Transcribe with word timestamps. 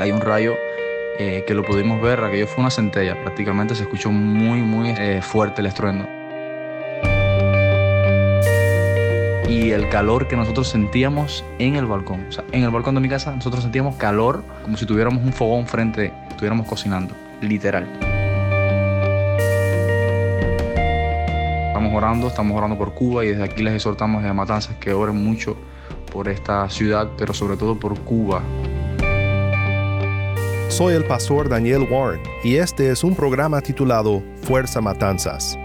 hay 0.00 0.12
un 0.12 0.20
rayo 0.20 0.56
eh, 1.18 1.44
que 1.46 1.54
lo 1.54 1.64
pudimos 1.64 2.00
ver, 2.00 2.22
aquello 2.22 2.46
fue 2.46 2.60
una 2.60 2.70
centella, 2.70 3.20
prácticamente 3.22 3.74
se 3.74 3.82
escuchó 3.82 4.10
muy, 4.10 4.60
muy 4.60 4.90
eh, 4.90 5.20
fuerte 5.22 5.60
el 5.60 5.66
estruendo. 5.66 6.06
Y 9.48 9.70
el 9.70 9.88
calor 9.88 10.28
que 10.28 10.36
nosotros 10.36 10.68
sentíamos 10.68 11.44
en 11.58 11.76
el 11.76 11.86
balcón, 11.86 12.26
o 12.28 12.32
sea, 12.32 12.44
en 12.52 12.62
el 12.62 12.70
balcón 12.70 12.94
de 12.94 13.00
mi 13.00 13.08
casa 13.08 13.34
nosotros 13.34 13.62
sentíamos 13.62 13.96
calor 13.96 14.44
como 14.62 14.76
si 14.76 14.86
tuviéramos 14.86 15.24
un 15.24 15.32
fogón 15.32 15.66
frente, 15.66 16.12
estuviéramos 16.28 16.66
cocinando, 16.66 17.14
literal. 17.40 17.88
Estamos 21.68 21.94
orando, 21.94 22.28
estamos 22.28 22.56
orando 22.56 22.76
por 22.76 22.94
Cuba 22.94 23.24
y 23.24 23.28
desde 23.28 23.44
aquí 23.44 23.62
les 23.62 23.74
exhortamos 23.74 24.24
a 24.24 24.34
Matanzas 24.34 24.76
que 24.76 24.92
oren 24.92 25.16
mucho 25.16 25.56
por 26.12 26.28
esta 26.28 26.68
ciudad, 26.68 27.08
pero 27.16 27.32
sobre 27.32 27.56
todo 27.56 27.78
por 27.78 27.98
Cuba. 28.00 28.42
Soy 30.68 30.94
el 30.94 31.04
pastor 31.04 31.48
Daniel 31.48 31.86
Warren 31.90 32.20
y 32.44 32.56
este 32.56 32.90
es 32.90 33.02
un 33.02 33.14
programa 33.14 33.62
titulado 33.62 34.22
Fuerza 34.42 34.82
Matanzas. 34.82 35.58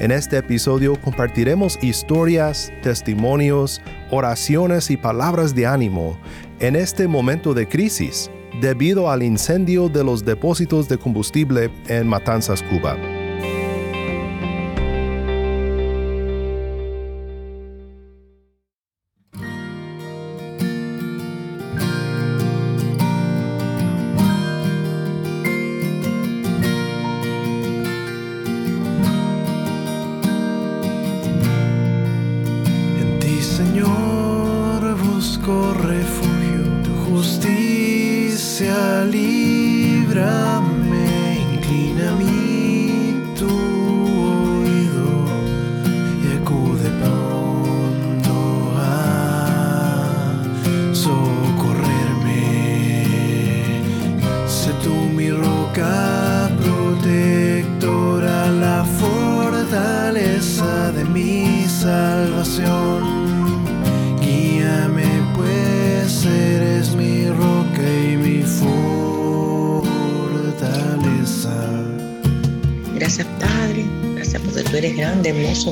En 0.00 0.10
este 0.10 0.36
episodio 0.36 1.00
compartiremos 1.00 1.78
historias, 1.80 2.72
testimonios, 2.82 3.80
oraciones 4.10 4.90
y 4.90 4.96
palabras 4.96 5.54
de 5.54 5.66
ánimo 5.66 6.18
en 6.58 6.74
este 6.74 7.06
momento 7.06 7.54
de 7.54 7.68
crisis 7.68 8.30
debido 8.60 9.08
al 9.10 9.22
incendio 9.22 9.88
de 9.88 10.02
los 10.02 10.24
depósitos 10.24 10.88
de 10.88 10.98
combustible 10.98 11.70
en 11.86 12.08
Matanzas, 12.08 12.62
Cuba. 12.64 12.96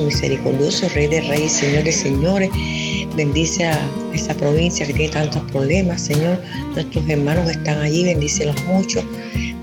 Misericordioso, 0.01 0.89
Rey 0.89 1.07
de 1.07 1.21
Reyes, 1.21 1.51
Señor 1.51 1.83
de 1.83 1.91
Señores. 1.91 2.49
Bendice 3.15 3.65
a 3.65 3.79
esa 4.13 4.33
provincia 4.33 4.87
que 4.87 4.93
tiene 4.93 5.13
tantos 5.13 5.41
problemas, 5.51 6.01
Señor. 6.01 6.41
Nuestros 6.73 7.07
hermanos 7.07 7.49
están 7.49 7.79
allí, 7.81 8.03
bendícelos 8.03 8.55
mucho. 8.65 9.03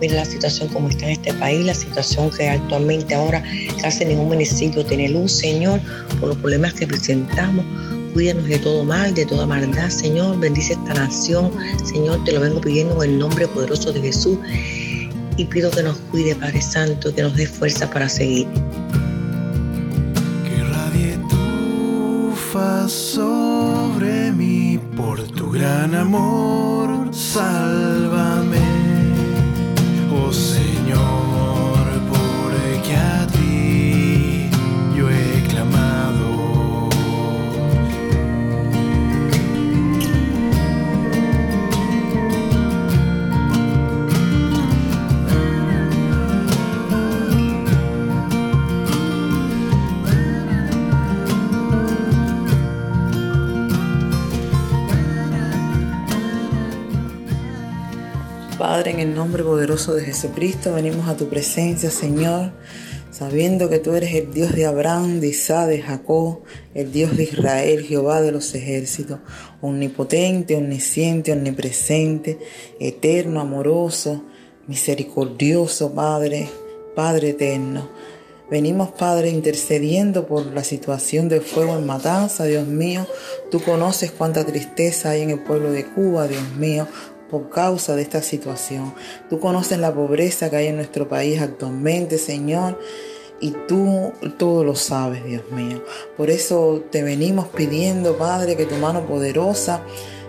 Mira 0.00 0.14
la 0.14 0.24
situación 0.24 0.68
como 0.68 0.88
está 0.88 1.06
en 1.06 1.12
este 1.12 1.34
país, 1.34 1.64
la 1.64 1.74
situación 1.74 2.30
que 2.30 2.48
actualmente 2.48 3.14
ahora 3.14 3.42
casi 3.80 4.04
ningún 4.04 4.28
municipio 4.28 4.84
tiene 4.84 5.08
luz, 5.08 5.32
Señor, 5.32 5.80
por 6.20 6.28
los 6.28 6.38
problemas 6.38 6.74
que 6.74 6.86
presentamos. 6.86 7.64
Cuídanos 8.12 8.46
de 8.46 8.58
todo 8.58 8.84
mal, 8.84 9.14
de 9.14 9.26
toda 9.26 9.46
maldad, 9.46 9.88
Señor. 9.88 10.38
Bendice 10.38 10.74
esta 10.74 10.94
nación, 10.94 11.50
Señor. 11.84 12.22
Te 12.24 12.32
lo 12.32 12.40
vengo 12.40 12.60
pidiendo 12.60 13.02
en 13.02 13.10
el 13.10 13.18
nombre 13.18 13.48
poderoso 13.48 13.92
de 13.92 14.00
Jesús. 14.00 14.38
Y 15.36 15.44
pido 15.46 15.70
que 15.70 15.82
nos 15.82 15.98
cuide, 16.10 16.34
Padre 16.34 16.60
Santo, 16.60 17.14
que 17.14 17.22
nos 17.22 17.34
dé 17.36 17.46
fuerza 17.46 17.90
para 17.90 18.08
seguir. 18.08 18.46
sobre 22.88 24.30
mí 24.32 24.78
por 24.96 25.22
tu 25.22 25.50
gran 25.50 25.94
amor, 25.94 27.12
sálvame, 27.12 28.73
nombre 59.12 59.42
poderoso 59.42 59.92
de 59.92 60.04
Jesucristo, 60.04 60.72
venimos 60.72 61.08
a 61.08 61.16
tu 61.16 61.28
presencia, 61.28 61.90
Señor, 61.90 62.52
sabiendo 63.10 63.68
que 63.68 63.80
tú 63.80 63.92
eres 63.94 64.14
el 64.14 64.32
Dios 64.32 64.54
de 64.54 64.66
Abraham, 64.66 65.18
de 65.18 65.26
Isaac, 65.26 65.66
de 65.68 65.82
Jacob, 65.82 66.42
el 66.74 66.92
Dios 66.92 67.16
de 67.16 67.24
Israel, 67.24 67.82
Jehová 67.82 68.22
de 68.22 68.30
los 68.30 68.54
ejércitos, 68.54 69.18
omnipotente, 69.60 70.54
omnisciente, 70.54 71.32
omnipresente, 71.32 72.38
eterno, 72.78 73.40
amoroso, 73.40 74.22
misericordioso, 74.68 75.92
Padre, 75.92 76.48
Padre 76.94 77.30
eterno. 77.30 77.90
Venimos, 78.48 78.92
Padre, 78.92 79.30
intercediendo 79.30 80.26
por 80.26 80.46
la 80.46 80.62
situación 80.62 81.28
de 81.28 81.40
fuego 81.40 81.76
en 81.76 81.86
matanza, 81.86 82.44
Dios 82.44 82.68
mío. 82.68 83.06
Tú 83.50 83.60
conoces 83.60 84.12
cuánta 84.12 84.44
tristeza 84.44 85.10
hay 85.10 85.22
en 85.22 85.30
el 85.30 85.40
pueblo 85.40 85.72
de 85.72 85.84
Cuba, 85.86 86.28
Dios 86.28 86.54
mío 86.56 86.86
por 87.34 87.50
causa 87.50 87.96
de 87.96 88.02
esta 88.02 88.22
situación. 88.22 88.94
Tú 89.28 89.40
conoces 89.40 89.76
la 89.80 89.92
pobreza 89.92 90.50
que 90.50 90.56
hay 90.56 90.66
en 90.68 90.76
nuestro 90.76 91.08
país 91.08 91.40
actualmente, 91.40 92.16
Señor. 92.16 92.78
Y 93.40 93.50
tú 93.66 94.12
todo 94.38 94.62
lo 94.62 94.76
sabes, 94.76 95.24
Dios 95.24 95.42
mío. 95.50 95.82
Por 96.16 96.30
eso 96.30 96.84
te 96.92 97.02
venimos 97.02 97.48
pidiendo, 97.48 98.16
Padre, 98.16 98.56
que 98.56 98.66
tu 98.66 98.76
mano 98.76 99.04
poderosa 99.04 99.82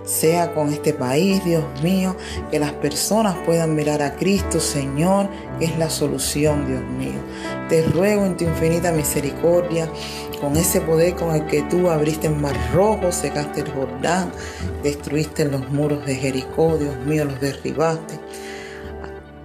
sea 0.04 0.56
con 0.56 0.74
este 0.74 0.94
país, 0.94 1.46
Dios 1.46 1.64
mío, 1.84 2.16
que 2.50 2.60
las 2.60 2.74
personas 2.74 3.36
puedan 3.46 3.76
mirar 3.76 4.02
a 4.02 4.16
Cristo, 4.16 4.60
Señor, 4.60 5.30
que 5.60 5.66
es 5.66 5.78
la 5.78 5.92
solución, 5.92 6.66
Dios 6.66 6.84
mío. 6.98 7.20
Te 7.70 7.84
ruego 7.84 8.26
en 8.26 8.36
tu 8.36 8.46
infinita 8.46 8.92
misericordia, 8.92 9.90
con 10.40 10.58
ese 10.58 10.82
poder 10.82 11.16
con 11.16 11.36
el 11.36 11.46
que 11.48 11.62
tú 11.64 11.90
abriste 11.90 12.28
el 12.28 12.36
mar 12.36 12.56
rojo, 12.74 13.12
secaste 13.12 13.62
el 13.62 13.72
Jordán, 13.72 14.32
destruiste 14.84 15.46
los 15.46 15.70
muros 15.70 16.06
de 16.06 16.16
Jericó, 16.16 16.78
Dios 16.78 16.96
mío, 17.06 17.26
los 17.26 17.40
derribaste. 17.40 18.20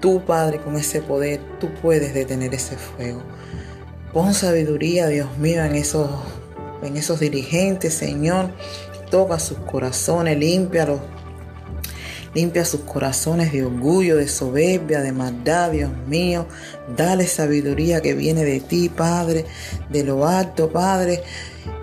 Tú, 0.01 0.25
Padre, 0.25 0.61
con 0.61 0.77
ese 0.77 1.03
poder, 1.03 1.41
tú 1.59 1.69
puedes 1.83 2.15
detener 2.15 2.55
ese 2.55 2.77
fuego. 2.77 3.23
Pon 4.13 4.35
sabiduría, 4.35 5.09
Dios 5.09 5.37
mío, 5.39 5.65
en 5.65 5.75
esos, 5.77 6.11
en 6.83 6.97
esos 6.97 7.21
dirigentes, 7.21 7.95
Señor, 7.95 8.51
toca 9.11 9.39
sus 9.39 9.59
corazones, 9.59 10.39
límpialos. 10.39 11.01
Limpia 12.33 12.65
sus 12.65 12.83
corazones 12.83 13.53
de 13.53 13.65
orgullo, 13.65 14.17
de 14.17 14.29
soberbia, 14.29 15.01
de 15.01 15.13
maldad, 15.13 15.73
Dios 15.73 15.91
mío. 16.07 16.47
Dale 16.97 17.27
sabiduría 17.27 18.01
que 18.01 18.15
viene 18.15 18.45
de 18.45 18.61
ti, 18.61 18.89
Padre, 18.89 19.45
de 19.89 20.05
lo 20.05 20.27
alto, 20.27 20.71
Padre. 20.71 21.23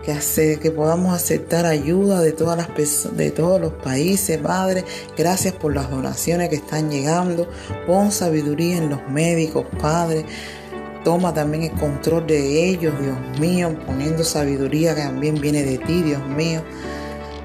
Que, 0.03 0.57
que 0.61 0.71
podamos 0.71 1.13
aceptar 1.13 1.65
ayuda 1.65 2.21
de 2.21 2.31
todas 2.31 2.57
las 2.57 3.17
de 3.17 3.31
todos 3.31 3.59
los 3.59 3.73
países, 3.73 4.37
Padre. 4.37 4.85
Gracias 5.17 5.53
por 5.53 5.75
las 5.75 5.89
donaciones 5.89 6.49
que 6.49 6.55
están 6.55 6.89
llegando. 6.89 7.49
Pon 7.85 8.11
sabiduría 8.11 8.77
en 8.77 8.89
los 8.89 9.07
médicos, 9.09 9.65
Padre. 9.81 10.25
Toma 11.03 11.33
también 11.33 11.63
el 11.63 11.71
control 11.71 12.25
de 12.27 12.69
ellos, 12.69 12.93
Dios 13.01 13.39
mío, 13.39 13.77
poniendo 13.85 14.23
sabiduría 14.23 14.95
que 14.95 15.01
también 15.01 15.35
viene 15.35 15.63
de 15.63 15.77
ti, 15.77 16.03
Dios 16.03 16.25
mío. 16.27 16.61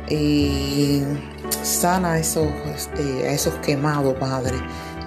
Y 0.08 1.02
Sana 1.62 2.18
esos, 2.18 2.48
eh, 2.98 3.28
a 3.28 3.32
esos 3.32 3.54
quemados, 3.56 4.14
Padre. 4.18 4.56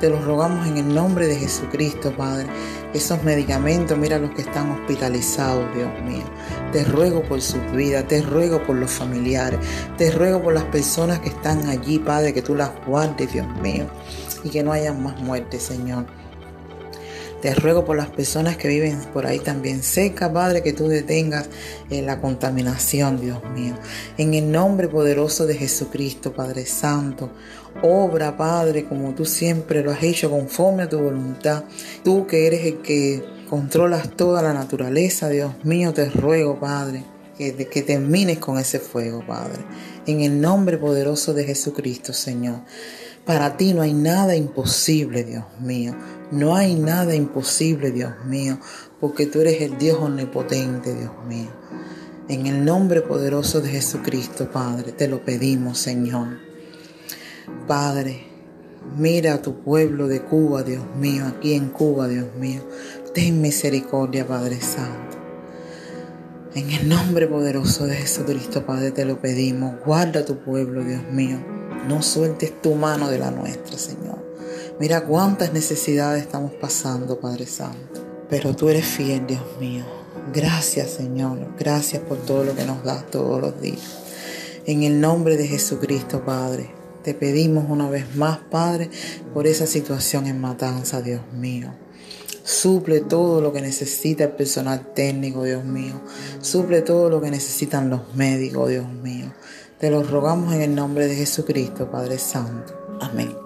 Te 0.06 0.12
los 0.12 0.24
rogamos 0.24 0.68
en 0.68 0.78
el 0.78 0.94
nombre 0.94 1.26
de 1.26 1.36
Jesucristo, 1.36 2.16
Padre. 2.16 2.46
Esos 2.94 3.24
medicamentos, 3.24 3.98
mira 3.98 4.20
los 4.20 4.30
que 4.36 4.44
están 4.44 4.70
hospitalizados, 4.70 5.66
Dios 5.74 5.90
mío. 6.04 6.26
Te 6.72 6.84
ruego 6.84 7.24
por 7.24 7.42
su 7.42 7.60
vida, 7.76 8.08
te 8.08 8.22
ruego 8.22 8.62
por 8.62 8.76
los 8.76 8.92
familiares, 8.92 9.60
te 9.98 10.12
ruego 10.12 10.44
por 10.44 10.54
las 10.54 10.66
personas 10.66 11.22
que 11.22 11.30
están 11.30 11.68
allí, 11.70 11.98
Padre, 11.98 12.36
que 12.36 12.44
tú 12.44 12.54
las 12.54 12.70
guardes, 12.86 13.34
Dios 13.34 13.48
mío, 13.64 13.88
y 14.44 14.52
que 14.52 14.62
no 14.62 14.74
haya 14.74 14.94
más 14.94 15.20
muerte, 15.22 15.60
Señor. 15.60 16.06
Te 17.42 17.54
ruego 17.54 17.84
por 17.84 17.98
las 17.98 18.10
personas 18.10 18.58
que 18.58 18.68
viven 18.68 19.00
por 19.14 19.26
ahí 19.26 19.40
también 19.40 19.84
cerca, 19.84 20.32
Padre, 20.32 20.64
que 20.64 20.74
tú 20.74 20.88
detengas 20.88 21.50
eh, 21.90 22.02
la 22.02 22.22
contaminación, 22.22 23.20
Dios 23.20 23.40
mío. 23.56 23.76
En 24.18 24.36
el 24.36 24.52
nombre 24.52 24.88
poderoso 24.88 25.46
de 25.46 25.56
Jesucristo, 25.56 26.34
Padre 26.34 26.66
Santo, 26.66 27.32
obra, 27.82 28.38
Padre, 28.38 28.86
como 28.86 29.14
tú 29.14 29.26
siempre 29.26 29.84
lo 29.84 29.92
has 29.92 30.04
hecho 30.04 30.30
conforme 30.30 30.84
a 30.84 30.90
tu 30.90 31.00
voluntad. 31.00 31.64
Tú 32.04 32.28
que 32.28 32.48
eres 32.48 32.66
el 32.66 32.82
que 32.82 33.24
controlas 33.50 34.10
toda 34.16 34.42
la 34.42 34.54
naturaleza, 34.54 35.30
Dios 35.30 35.54
mío, 35.64 35.94
te 35.94 36.10
ruego, 36.10 36.60
Padre, 36.60 37.04
que, 37.38 37.54
que 37.54 37.82
termines 37.82 38.40
con 38.40 38.58
ese 38.58 38.80
fuego, 38.80 39.24
Padre. 39.26 39.64
En 40.06 40.22
el 40.22 40.40
nombre 40.40 40.78
poderoso 40.78 41.34
de 41.34 41.46
Jesucristo, 41.46 42.14
Señor. 42.14 42.62
Para 43.26 43.58
ti 43.58 43.74
no 43.74 43.82
hay 43.82 43.94
nada 43.94 44.36
imposible, 44.36 45.24
Dios 45.24 45.46
mío. 45.60 45.96
No 46.32 46.56
hay 46.56 46.76
nada 46.76 47.16
imposible, 47.16 47.92
Dios 47.92 48.14
mío, 48.26 48.60
porque 49.00 49.26
tú 49.26 49.42
eres 49.42 49.62
el 49.62 49.78
Dios 49.78 49.98
omnipotente, 50.00 50.94
Dios 50.94 51.12
mío. 51.28 51.50
En 52.28 52.48
el 52.48 52.66
nombre 52.66 53.02
poderoso 53.02 53.62
de 53.62 53.70
Jesucristo, 53.70 54.50
Padre, 54.52 54.92
te 54.92 55.08
lo 55.08 55.24
pedimos, 55.24 55.78
Señor. 55.80 56.55
Padre, 57.68 58.24
mira 58.98 59.36
a 59.36 59.42
tu 59.42 59.62
pueblo 59.62 60.08
de 60.08 60.22
Cuba, 60.22 60.64
Dios 60.64 60.84
mío, 60.98 61.26
aquí 61.26 61.54
en 61.54 61.70
Cuba, 61.70 62.08
Dios 62.08 62.28
mío. 62.40 62.62
Ten 63.14 63.42
misericordia, 63.42 64.28
Padre 64.28 64.60
Santo. 64.62 65.18
En 66.56 66.72
el 66.72 66.88
nombre 66.88 67.28
poderoso 67.28 67.86
de 67.86 67.96
Jesucristo, 67.96 68.66
Padre, 68.66 68.92
te 68.92 69.04
lo 69.04 69.20
pedimos. 69.20 69.76
Guarda 69.86 70.22
a 70.22 70.26
tu 70.26 70.38
pueblo, 70.38 70.84
Dios 70.84 71.04
mío. 71.12 71.38
No 71.88 72.02
sueltes 72.02 72.62
tu 72.62 72.76
mano 72.76 73.10
de 73.10 73.20
la 73.20 73.30
nuestra, 73.30 73.78
Señor. 73.78 74.24
Mira 74.80 75.06
cuántas 75.06 75.52
necesidades 75.54 76.24
estamos 76.24 76.54
pasando, 76.54 77.20
Padre 77.20 77.46
Santo. 77.46 78.06
Pero 78.30 78.56
tú 78.56 78.70
eres 78.70 78.86
fiel, 78.86 79.28
Dios 79.28 79.44
mío. 79.60 79.86
Gracias, 80.34 80.92
Señor. 80.92 81.40
Gracias 81.60 82.02
por 82.02 82.18
todo 82.18 82.44
lo 82.44 82.56
que 82.56 82.66
nos 82.66 82.84
das 82.84 83.06
todos 83.12 83.42
los 83.42 83.62
días. 83.62 84.00
En 84.66 84.84
el 84.84 85.00
nombre 85.00 85.38
de 85.38 85.48
Jesucristo, 85.48 86.24
Padre, 86.26 86.72
te 87.06 87.14
pedimos 87.14 87.66
una 87.70 87.88
vez 87.88 88.16
más, 88.16 88.40
Padre, 88.40 88.90
por 89.32 89.46
esa 89.46 89.68
situación 89.68 90.26
en 90.26 90.42
matanza, 90.42 91.04
Dios 91.04 91.22
mío. 91.34 91.72
Suple 92.44 93.00
todo 93.00 93.42
lo 93.42 93.54
que 93.54 93.62
necesita 93.62 94.24
el 94.24 94.32
personal 94.32 94.92
técnico, 94.96 95.44
Dios 95.44 95.64
mío. 95.64 96.02
Suple 96.42 96.82
todo 96.82 97.12
lo 97.12 97.22
que 97.22 97.30
necesitan 97.30 97.92
los 97.92 98.16
médicos, 98.16 98.70
Dios 98.70 98.92
mío. 98.92 99.32
Te 99.80 99.92
lo 99.92 100.02
rogamos 100.02 100.52
en 100.56 100.64
el 100.64 100.74
nombre 100.74 101.08
de 101.08 101.16
Jesucristo, 101.16 101.92
Padre 101.92 102.18
Santo. 102.18 102.98
Amén. 103.00 103.45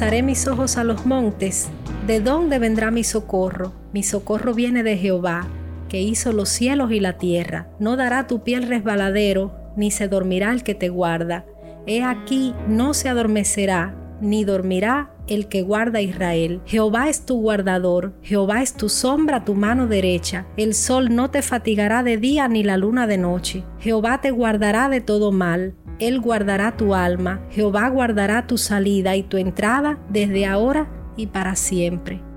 Alzaré 0.00 0.22
mis 0.22 0.48
ojos 0.48 0.78
a 0.78 0.84
los 0.84 1.04
montes. 1.04 1.68
¿De 2.06 2.20
dónde 2.20 2.58
vendrá 2.58 2.90
mi 2.90 3.04
socorro? 3.04 3.74
Mi 3.92 4.02
socorro 4.02 4.54
viene 4.54 4.82
de 4.82 4.96
Jehová 4.96 5.46
que 5.90 6.00
hizo 6.00 6.32
los 6.32 6.48
cielos 6.48 6.90
y 6.90 7.00
la 7.00 7.18
tierra. 7.18 7.68
No 7.78 7.96
dará 7.96 8.26
tu 8.26 8.42
piel 8.42 8.62
resbaladero, 8.62 9.52
ni 9.76 9.90
se 9.90 10.08
dormirá 10.08 10.52
el 10.52 10.62
que 10.62 10.74
te 10.74 10.88
guarda. 10.88 11.44
He 11.86 12.02
aquí, 12.02 12.54
no 12.66 12.94
se 12.94 13.10
adormecerá, 13.10 13.94
ni 14.22 14.42
dormirá 14.44 15.10
el 15.26 15.48
que 15.48 15.62
guarda 15.62 15.98
a 15.98 16.02
Israel. 16.02 16.60
Jehová 16.64 17.08
es 17.08 17.26
tu 17.26 17.40
guardador, 17.40 18.14
Jehová 18.22 18.62
es 18.62 18.74
tu 18.74 18.88
sombra, 18.88 19.44
tu 19.44 19.54
mano 19.54 19.86
derecha. 19.86 20.46
El 20.56 20.74
sol 20.74 21.14
no 21.14 21.30
te 21.30 21.42
fatigará 21.42 22.02
de 22.02 22.16
día 22.16 22.48
ni 22.48 22.64
la 22.64 22.76
luna 22.76 23.06
de 23.06 23.18
noche. 23.18 23.64
Jehová 23.78 24.20
te 24.20 24.30
guardará 24.30 24.88
de 24.88 25.00
todo 25.00 25.30
mal. 25.30 25.74
Él 26.00 26.20
guardará 26.20 26.76
tu 26.76 26.94
alma. 26.94 27.40
Jehová 27.50 27.88
guardará 27.88 28.46
tu 28.46 28.58
salida 28.58 29.14
y 29.16 29.22
tu 29.22 29.36
entrada 29.36 29.98
desde 30.08 30.46
ahora 30.46 30.88
y 31.16 31.28
para 31.28 31.54
siempre. 31.54 32.29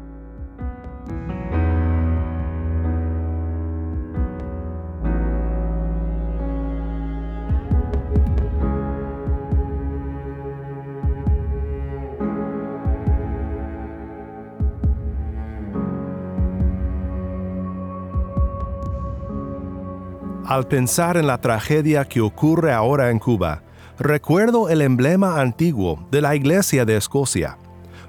Al 20.53 20.67
pensar 20.67 21.17
en 21.17 21.25
la 21.25 21.41
tragedia 21.41 22.05
que 22.05 22.21
ocurre 22.21 22.71
ahora 22.71 23.09
en 23.09 23.17
Cuba, 23.17 23.63
recuerdo 23.97 24.69
el 24.69 24.83
emblema 24.83 25.41
antiguo 25.41 26.07
de 26.11 26.21
la 26.21 26.35
Iglesia 26.35 26.85
de 26.85 26.95
Escocia, 26.95 27.57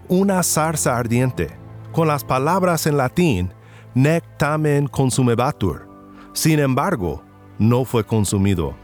una 0.09 0.43
zarza 0.43 0.99
ardiente, 0.99 1.57
con 1.91 2.07
las 2.07 2.23
palabras 2.23 2.87
en 2.87 2.99
latín 2.99 3.51
nec 3.95 4.23
tamen 4.37 4.89
consumebatur. 4.89 5.89
Sin 6.35 6.59
embargo, 6.59 7.23
no 7.59 7.87
fue 7.87 8.05
consumido. 8.05 8.75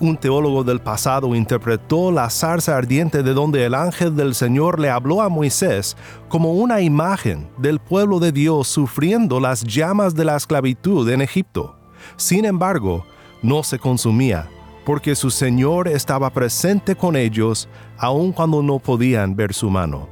Un 0.00 0.16
teólogo 0.16 0.64
del 0.64 0.80
pasado 0.80 1.36
interpretó 1.36 2.10
la 2.10 2.28
zarza 2.30 2.76
ardiente 2.76 3.22
de 3.22 3.32
donde 3.32 3.64
el 3.64 3.76
ángel 3.76 4.16
del 4.16 4.34
Señor 4.34 4.80
le 4.80 4.90
habló 4.90 5.22
a 5.22 5.28
Moisés 5.28 5.96
como 6.28 6.54
una 6.54 6.80
imagen 6.80 7.48
del 7.58 7.78
pueblo 7.78 8.18
de 8.18 8.32
Dios 8.32 8.66
sufriendo 8.66 9.38
las 9.38 9.62
llamas 9.62 10.16
de 10.16 10.24
la 10.24 10.34
esclavitud 10.34 11.08
en 11.08 11.20
Egipto. 11.22 11.76
Sin 12.16 12.44
embargo, 12.44 13.04
no 13.42 13.62
se 13.62 13.78
consumía, 13.78 14.48
porque 14.84 15.14
su 15.14 15.30
Señor 15.30 15.88
estaba 15.88 16.30
presente 16.30 16.96
con 16.96 17.16
ellos 17.16 17.68
aun 17.98 18.32
cuando 18.32 18.62
no 18.62 18.78
podían 18.78 19.36
ver 19.36 19.54
su 19.54 19.70
mano. 19.70 20.08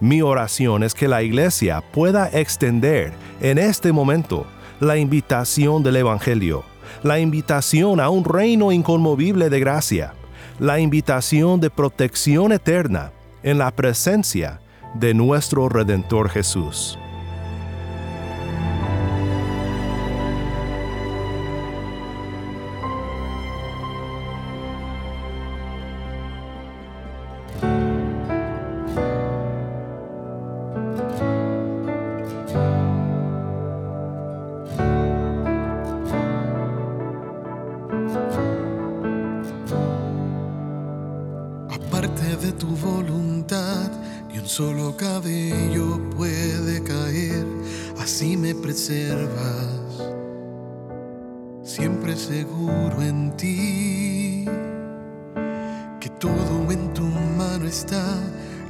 Mi 0.00 0.22
oración 0.22 0.82
es 0.82 0.94
que 0.94 1.08
la 1.08 1.22
iglesia 1.22 1.82
pueda 1.92 2.28
extender 2.32 3.12
en 3.40 3.58
este 3.58 3.92
momento 3.92 4.46
la 4.80 4.96
invitación 4.96 5.82
del 5.82 5.96
Evangelio, 5.96 6.64
la 7.02 7.18
invitación 7.18 8.00
a 8.00 8.08
un 8.08 8.24
reino 8.24 8.70
inconmovible 8.70 9.50
de 9.50 9.60
gracia, 9.60 10.14
la 10.58 10.78
invitación 10.78 11.60
de 11.60 11.70
protección 11.70 12.52
eterna 12.52 13.12
en 13.42 13.58
la 13.58 13.70
presencia 13.70 14.60
de 14.94 15.14
nuestro 15.14 15.68
Redentor 15.68 16.28
Jesús. 16.28 16.98
Solo 44.48 44.96
cabello 44.96 46.00
puede 46.16 46.82
caer, 46.82 47.44
así 48.00 48.34
me 48.34 48.54
preservas, 48.54 49.68
siempre 51.62 52.16
seguro 52.16 53.02
en 53.02 53.36
ti, 53.36 54.46
que 56.00 56.08
todo 56.18 56.72
en 56.72 56.94
tu 56.94 57.02
mano 57.02 57.66
está, 57.66 58.02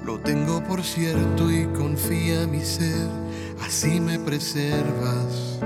lo 0.04 0.18
tengo 0.18 0.60
por 0.64 0.82
cierto 0.82 1.48
y 1.48 1.64
confía 1.66 2.44
mi 2.48 2.60
ser, 2.60 3.08
así 3.64 4.00
me 4.00 4.18
preservas, 4.18 5.60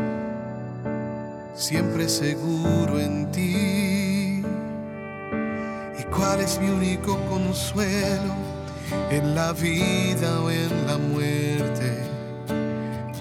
siempre 1.54 2.07
seguro 2.11 3.00
en 3.00 3.33
ti. 3.33 4.42
¿Y 5.99 6.04
cuál 6.14 6.40
es 6.40 6.61
mi 6.61 6.69
único 6.69 7.16
consuelo? 7.31 8.51
En 9.11 9.34
la 9.34 9.52
vida 9.52 10.40
o 10.40 10.50
en 10.50 10.87
la 10.87 10.99
muerte. 10.99 12.04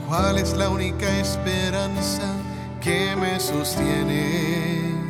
¿Cuál 0.08 0.38
es 0.38 0.54
la 0.54 0.70
única 0.70 1.08
esperanza 1.20 2.34
que 2.82 3.16
me 3.16 3.40
sostiene? 3.40 5.01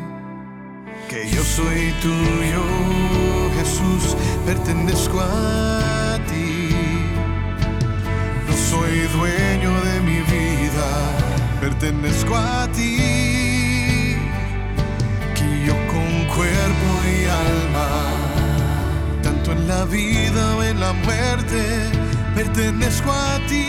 que 1.12 1.30
yo 1.30 1.44
soy 1.44 1.94
tuyo, 2.02 2.64
Jesús, 3.58 4.16
pertenezco 4.46 5.20
a 5.20 6.18
ti. 6.30 6.70
No 8.48 8.54
soy 8.56 9.00
dueño 9.18 9.72
de 9.82 10.00
mi 10.00 10.20
vida, 10.22 10.88
pertenezco 11.60 12.34
a 12.34 12.66
ti. 12.72 13.21
La 19.82 19.88
vida 19.88 20.58
o 20.58 20.64
en 20.64 20.80
la 20.80 20.94
muerte, 20.94 21.64
pertenezco 22.36 23.12
a 23.12 23.40
ti. 23.50 23.66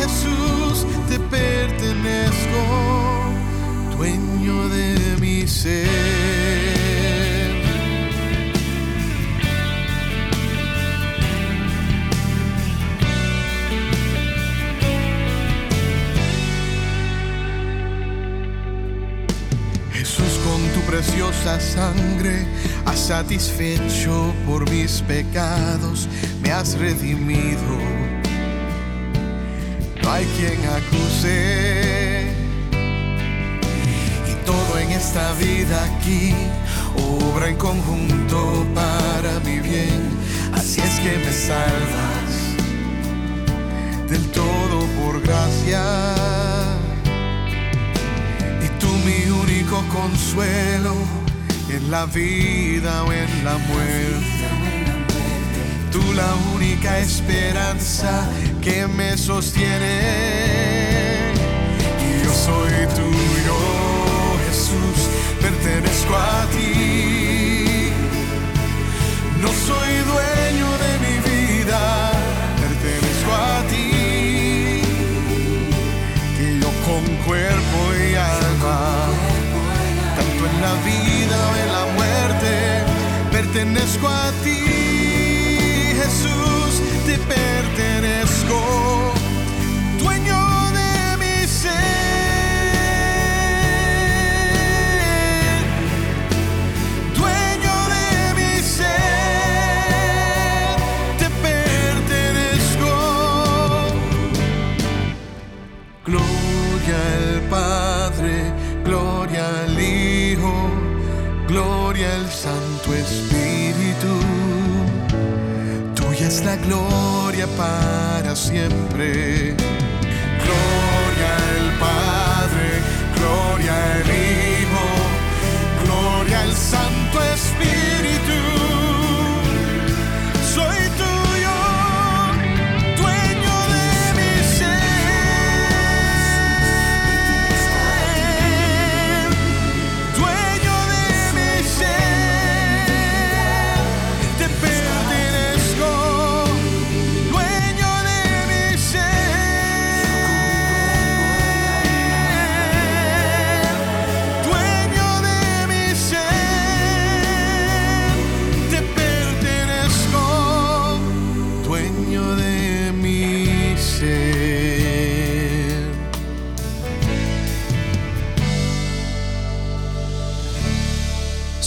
Jesús, 0.00 0.86
te 1.08 1.18
pertenezco, 1.18 2.60
dueño 3.96 4.68
de 4.68 5.16
mi 5.20 5.48
ser. 5.48 5.88
Jesús, 19.92 20.38
con 20.44 20.60
tu 20.74 20.80
preciosa 20.88 21.58
sangre 21.58 22.46
has 22.88 22.98
satisfecho 22.98 24.32
por 24.46 24.68
mis 24.70 25.02
pecados, 25.02 26.08
me 26.42 26.50
has 26.50 26.78
redimido. 26.78 27.76
No 30.02 30.10
hay 30.10 30.24
quien 30.36 30.58
acuse. 30.64 32.32
Y 34.30 34.46
todo 34.46 34.78
en 34.78 34.90
esta 34.92 35.32
vida 35.34 35.84
aquí 35.84 36.34
obra 36.96 37.48
en 37.48 37.56
conjunto 37.56 38.66
para 38.74 39.40
mi 39.40 39.60
bien. 39.60 40.08
Así 40.54 40.80
es 40.80 40.98
que 41.00 41.18
me 41.18 41.32
salvas 41.32 42.30
del 44.08 44.26
todo 44.30 44.86
por 44.98 45.20
gracia 45.20 45.82
y 48.64 48.68
tú 48.80 48.88
mi 49.04 49.30
único 49.30 49.84
consuelo 49.92 51.27
en 51.70 51.90
la 51.90 52.06
vida 52.06 53.04
o 53.04 53.12
en 53.12 53.44
la 53.44 53.58
muerte. 53.58 54.48
Tú 55.92 56.00
la 56.14 56.34
única 56.54 56.98
esperanza 56.98 58.28
que 58.62 58.86
me 58.86 59.16
sostiene. 59.16 60.00
Y 62.06 62.24
yo 62.24 62.32
soy 62.32 62.72
tuyo, 62.94 63.56
Jesús, 64.46 65.08
pertenezco 65.40 66.16
a 66.16 66.46
ti. 66.52 67.92
No 69.42 69.48
soy 69.48 69.92
dueño 70.12 70.68
de 70.84 70.92
mi 71.04 71.16
vida, 71.30 72.12
pertenezco 72.60 73.34
a 73.34 73.62
ti 73.70 73.90
que 76.36 76.60
yo 76.60 76.70
con 76.86 77.04
cuerpo 77.26 77.87
en 80.48 80.60
la 80.60 80.74
vida 80.84 81.36
o 81.48 81.56
en 81.62 81.68
la 81.72 81.84
muerte, 81.96 82.52
pertenezco 83.30 84.08
a 84.08 84.30
ti, 84.44 84.60
Jesús, 86.00 86.82
te 87.06 87.18
pertenezco, 87.18 88.58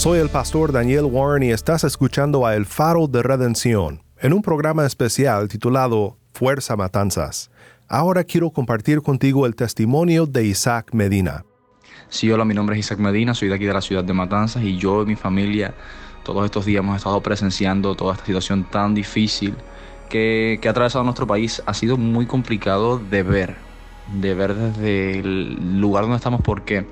Soy 0.02 0.18
el 0.18 0.30
pastor 0.30 0.72
Daniel 0.72 1.04
Warren 1.04 1.44
y 1.44 1.52
estás 1.52 1.84
escuchando 1.84 2.44
a 2.44 2.56
El 2.56 2.66
Faro 2.66 3.06
de 3.06 3.22
Redención, 3.22 4.02
en 4.18 4.32
un 4.32 4.42
programa 4.42 4.84
especial 4.84 5.46
titulado 5.46 6.18
Fuerza 6.32 6.74
Matanzas. 6.74 7.52
Ahora 7.86 8.24
quiero 8.24 8.50
compartir 8.50 9.00
contigo 9.00 9.46
el 9.46 9.54
testimonio 9.54 10.26
de 10.26 10.44
Isaac 10.44 10.92
Medina. 10.92 11.44
Sí, 12.08 12.28
hola, 12.32 12.44
mi 12.44 12.52
nombre 12.52 12.74
es 12.74 12.84
Isaac 12.84 12.98
Medina, 12.98 13.32
soy 13.32 13.46
de 13.46 13.54
aquí 13.54 13.64
de 13.64 13.74
la 13.74 13.80
ciudad 13.80 14.02
de 14.02 14.12
Matanzas 14.12 14.64
y 14.64 14.76
yo 14.76 15.04
y 15.04 15.06
mi 15.06 15.14
familia 15.14 15.72
todos 16.24 16.44
estos 16.46 16.66
días 16.66 16.80
hemos 16.80 16.96
estado 16.96 17.20
presenciando 17.20 17.94
toda 17.94 18.14
esta 18.14 18.26
situación 18.26 18.64
tan 18.64 18.96
difícil 18.96 19.54
que, 20.08 20.58
que 20.60 20.66
ha 20.66 20.72
atravesado 20.72 21.04
nuestro 21.04 21.28
país. 21.28 21.62
Ha 21.64 21.74
sido 21.74 21.96
muy 21.96 22.26
complicado 22.26 22.98
de 22.98 23.22
ver, 23.22 23.54
de 24.20 24.34
ver 24.34 24.54
desde 24.56 25.20
el 25.20 25.80
lugar 25.80 26.02
donde 26.02 26.16
estamos 26.16 26.40
porque 26.42 26.86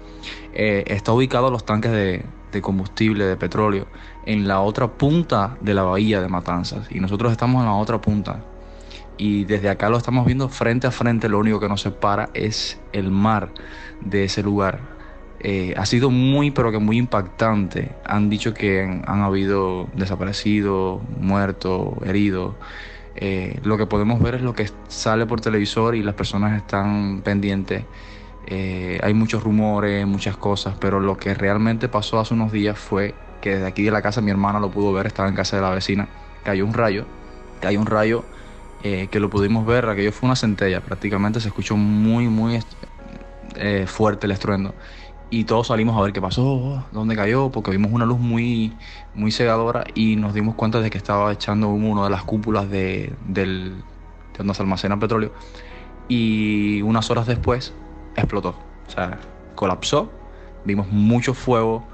eh, 0.55 0.85
está 0.87 1.13
ubicado 1.13 1.51
los 1.51 1.67
tanques 1.67 1.91
de, 1.91 2.25
de 2.53 2.63
combustible, 2.63 3.25
de 3.25 3.37
petróleo, 3.37 3.87
en 4.27 4.47
la 4.49 4.61
otra 4.61 4.89
punta 4.89 5.57
de 5.61 5.75
la 5.75 5.83
bahía 5.83 6.21
de 6.21 6.29
Matanzas 6.29 6.89
y 6.91 7.01
nosotros 7.01 7.33
estamos 7.33 7.61
en 7.61 7.67
la 7.67 7.75
otra 7.75 8.01
punta 8.01 8.41
y 9.21 9.45
desde 9.45 9.69
acá 9.69 9.91
lo 9.91 9.99
estamos 9.99 10.25
viendo 10.25 10.49
frente 10.49 10.87
a 10.87 10.91
frente, 10.91 11.29
lo 11.29 11.39
único 11.39 11.61
que 11.61 11.69
nos 11.69 11.83
separa 11.83 12.31
es 12.33 12.81
el 12.93 13.11
mar 13.11 13.51
de 14.01 14.25
ese 14.25 14.43
lugar. 14.43 14.81
Eh, 15.41 15.75
ha 15.77 15.85
sido 15.85 16.11
muy, 16.11 16.51
pero 16.51 16.73
que 16.73 16.79
muy 16.79 16.97
impactante. 16.97 17.95
Han 18.07 18.31
dicho 18.31 18.55
que 18.55 18.83
han, 18.83 19.21
habido 19.21 19.89
desaparecidos, 19.95 21.03
muertos, 21.19 21.95
heridos. 22.05 22.55
Eh, 23.17 23.59
lo 23.63 23.77
que 23.77 23.87
podemos 23.87 24.23
ver 24.23 24.37
es 24.37 24.43
lo 24.43 24.55
que 24.55 24.71
sale 24.89 25.27
por 25.27 25.43
televisor 25.43 25.95
y 25.97 26.03
las 26.03 26.15
personas 26.15 26.57
están 26.57 27.21
pendientes. 27.23 27.85
Eh, 28.53 28.99
hay 29.05 29.15
muchos 29.15 29.45
rumores, 29.45 30.05
muchas 30.09 30.37
cosas, 30.37 30.75
pero 30.81 30.99
lo 30.99 31.17
que 31.17 31.35
realmente 31.35 31.89
pasó 31.89 32.19
hace 32.19 32.35
unos 32.35 32.51
días 32.51 32.77
fue 32.77 33.15
que 33.41 33.51
desde 33.51 33.67
aquí 33.67 33.85
de 33.85 33.93
la 33.93 34.03
casa 34.03 34.21
mi 34.21 34.33
hermana 34.33 34.59
lo 34.59 34.73
pudo 34.73 34.93
ver, 34.93 35.07
estaba 35.07 35.29
en 35.29 35.37
casa 35.37 35.55
de 35.55 35.63
la 35.63 35.71
vecina, 35.71 36.09
cayó 36.43 36.67
un 36.67 36.75
rayo, 36.75 37.07
cayó 37.61 37.79
un 37.81 37.87
rayo 37.87 38.25
eh, 38.83 39.07
que 39.09 39.21
lo 39.21 39.31
pudimos 39.31 39.65
ver, 39.67 39.89
aquello 39.89 40.11
fue 40.11 40.27
una 40.27 40.35
centella, 40.35 40.81
prácticamente 40.81 41.41
se 41.41 41.47
escuchó 41.47 41.77
muy, 41.77 42.27
muy 42.27 42.59
eh, 43.55 43.85
fuerte 43.87 44.27
el 44.27 44.33
estruendo. 44.33 44.75
Y 45.33 45.45
todos 45.45 45.69
salimos 45.69 45.97
a 45.97 46.03
ver 46.03 46.13
qué 46.13 46.21
pasó, 46.21 46.85
dónde 46.91 47.15
cayó, 47.15 47.51
porque 47.53 47.71
vimos 47.71 47.93
una 47.93 48.05
luz 48.05 48.19
muy, 48.19 48.77
muy 49.15 49.31
cegadora 49.31 49.85
y 49.95 50.17
nos 50.17 50.35
dimos 50.35 50.57
cuenta 50.57 50.81
de 50.81 50.91
que 50.91 50.99
estaba 50.99 51.33
echando 51.33 51.69
humo 51.69 51.91
una 51.91 52.03
de 52.03 52.11
las 52.11 52.25
cúpulas 52.25 52.69
de, 52.69 53.15
de 53.29 53.75
donde 54.37 54.55
se 54.55 54.63
almacena 54.63 54.95
el 54.95 55.01
petróleo. 55.01 55.33
Y 56.09 56.83
unas 56.83 57.09
horas 57.13 57.29
después 57.29 57.73
explotó, 58.21 58.55
o 58.87 58.91
sea, 58.91 59.19
colapsó, 59.55 60.11
vimos 60.65 60.89
mucho 60.89 61.35
fuego 61.35 61.85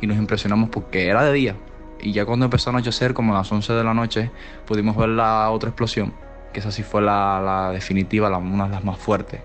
y 0.00 0.06
nos 0.06 0.16
impresionamos 0.16 0.68
porque 0.70 1.06
era 1.06 1.22
de 1.22 1.32
día. 1.32 1.56
Y 2.00 2.12
ya 2.12 2.26
cuando 2.26 2.44
empezó 2.44 2.70
a 2.70 2.72
anochecer, 2.72 3.14
como 3.14 3.34
a 3.34 3.38
las 3.38 3.50
11 3.50 3.72
de 3.72 3.84
la 3.84 3.94
noche, 3.94 4.30
pudimos 4.66 4.96
ver 4.96 5.10
la 5.10 5.48
otra 5.50 5.70
explosión, 5.70 6.12
que 6.52 6.58
esa 6.58 6.72
sí 6.72 6.82
fue 6.82 7.00
la, 7.00 7.70
definitiva, 7.72 8.28
la, 8.28 8.38
una 8.38 8.64
de 8.64 8.70
las 8.70 8.84
más 8.84 8.98
fuertes. 8.98 9.40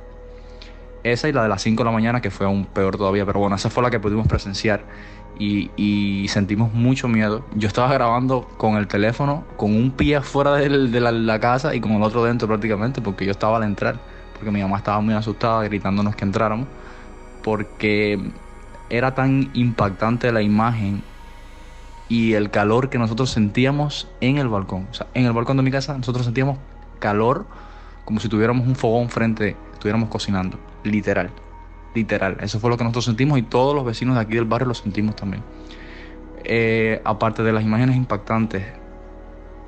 Esa 1.04 1.30
y 1.30 1.32
la 1.32 1.44
de 1.44 1.50
las 1.50 1.62
5 1.62 1.84
de 1.84 1.86
la 1.86 1.92
mañana, 1.92 2.20
que 2.20 2.32
fue 2.32 2.48
aún 2.48 2.66
peor 2.66 2.98
todavía, 2.98 3.26
pero 3.26 3.40
bueno, 3.40 3.56
esa 3.56 3.70
fue 3.70 3.84
la 3.84 3.92
que 3.92 4.00
pudimos 4.00 4.28
presenciar. 4.28 4.84
y, 5.40 6.26
sentimos 6.30 6.74
mucho 6.74 7.08
miedo. 7.08 7.46
Yo 7.54 7.68
estaba 7.68 7.94
grabando 7.94 8.48
con 8.58 8.76
el 8.76 8.88
teléfono, 8.88 9.46
con 9.56 9.76
un 9.76 9.92
pie 9.92 10.16
afuera 10.16 10.54
de, 10.56 10.70
la, 11.00 11.40
casa 11.40 11.76
y 11.76 11.80
con 11.80 11.92
el 11.92 12.02
otro 12.02 12.24
dentro 12.24 12.48
prácticamente, 12.48 13.02
porque 13.02 13.26
yo 13.26 13.32
estaba 13.32 13.58
al 13.58 13.64
entrar, 13.64 14.00
porque 14.38 14.52
mi 14.52 14.62
mamá 14.62 14.78
estaba 14.78 15.02
muy 15.02 15.14
asustada 15.14 15.64
gritándonos 15.64 16.16
que 16.16 16.26
entráramos, 16.26 16.68
porque 17.44 18.32
era 18.90 19.14
tan 19.14 19.50
impactante 19.54 20.32
la 20.32 20.42
imagen 20.42 21.04
y 22.10 22.34
el 22.34 22.50
calor 22.50 22.90
que 22.90 22.98
nosotros 22.98 23.30
sentíamos 23.30 24.08
en 24.22 24.38
el 24.38 24.48
balcón. 24.48 24.88
O 24.90 24.94
sea, 24.94 25.08
en 25.14 25.26
el 25.26 25.34
balcón 25.34 25.58
de 25.58 25.64
mi 25.64 25.72
casa 25.72 25.98
nosotros 25.98 26.26
sentíamos 26.26 26.58
calor 27.00 27.46
como 28.06 28.20
si 28.20 28.30
tuviéramos 28.30 28.66
un 28.66 28.76
fogón 28.76 29.10
frente, 29.10 29.58
estuviéramos 29.74 30.10
cocinando, 30.10 30.58
literal 30.84 31.32
literal. 31.98 32.38
Eso 32.40 32.60
fue 32.60 32.70
lo 32.70 32.78
que 32.78 32.84
nosotros 32.84 33.06
sentimos 33.06 33.38
y 33.40 33.44
todos 33.44 33.76
los 33.76 33.84
vecinos 33.86 34.16
de 34.16 34.22
aquí 34.22 34.36
del 34.36 34.46
barrio 34.46 34.68
lo 34.68 34.74
sentimos 34.74 35.16
también. 35.16 35.44
Eh, 36.44 37.02
aparte 37.04 37.44
de 37.44 37.52
las 37.52 37.64
imágenes 37.64 37.96
impactantes, 37.96 38.64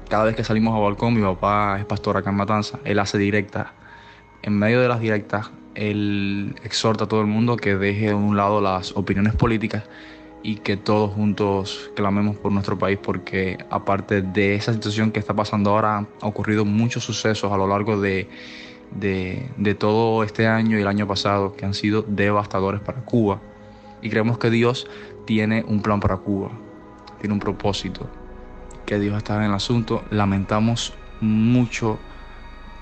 cada 0.09 0.25
vez 0.25 0.35
que 0.35 0.43
salimos 0.43 0.75
al 0.75 0.81
balcón, 0.81 1.13
mi 1.13 1.21
papá 1.21 1.77
es 1.79 1.85
pastor 1.85 2.17
acá 2.17 2.29
en 2.29 2.37
Matanza, 2.37 2.79
él 2.85 2.99
hace 2.99 3.17
directas. 3.17 3.67
En 4.41 4.57
medio 4.57 4.81
de 4.81 4.87
las 4.87 4.99
directas, 4.99 5.51
él 5.75 6.55
exhorta 6.63 7.05
a 7.05 7.07
todo 7.07 7.21
el 7.21 7.27
mundo 7.27 7.57
que 7.57 7.75
deje 7.75 8.07
de 8.07 8.13
un 8.13 8.35
lado 8.35 8.61
las 8.61 8.95
opiniones 8.95 9.35
políticas 9.35 9.83
y 10.41 10.55
que 10.55 10.77
todos 10.77 11.13
juntos 11.13 11.91
clamemos 11.95 12.37
por 12.37 12.51
nuestro 12.51 12.77
país 12.77 12.97
porque 13.01 13.57
aparte 13.69 14.21
de 14.21 14.55
esa 14.55 14.73
situación 14.73 15.11
que 15.11 15.19
está 15.19 15.33
pasando 15.33 15.71
ahora, 15.71 15.97
han 15.97 16.07
ocurrido 16.21 16.63
muchos 16.65 17.03
sucesos 17.03 17.51
a 17.51 17.57
lo 17.57 17.67
largo 17.67 17.99
de 17.99 18.29
de, 18.91 19.75
todo 19.77 20.23
este 20.23 20.47
año 20.47 20.77
y 20.77 20.81
el 20.81 20.87
año 20.87 21.07
pasado 21.07 21.55
que 21.55 21.65
han 21.65 21.73
sido 21.73 22.01
devastadores 22.03 22.81
para 22.81 23.01
Cuba. 23.01 23.39
Y 24.01 24.09
creemos 24.09 24.37
que 24.37 24.49
Dios 24.49 24.87
tiene 25.25 25.63
un 25.67 25.81
plan 25.81 25.99
para 25.99 26.17
Cuba, 26.17 26.51
tiene 27.19 27.33
un 27.33 27.39
propósito, 27.39 28.09
que 28.85 28.99
Dios 28.99 29.17
está 29.17 29.35
en 29.35 29.43
el 29.43 29.53
asunto. 29.53 30.03
Lamentamos 30.09 30.93
mucho, 31.21 31.99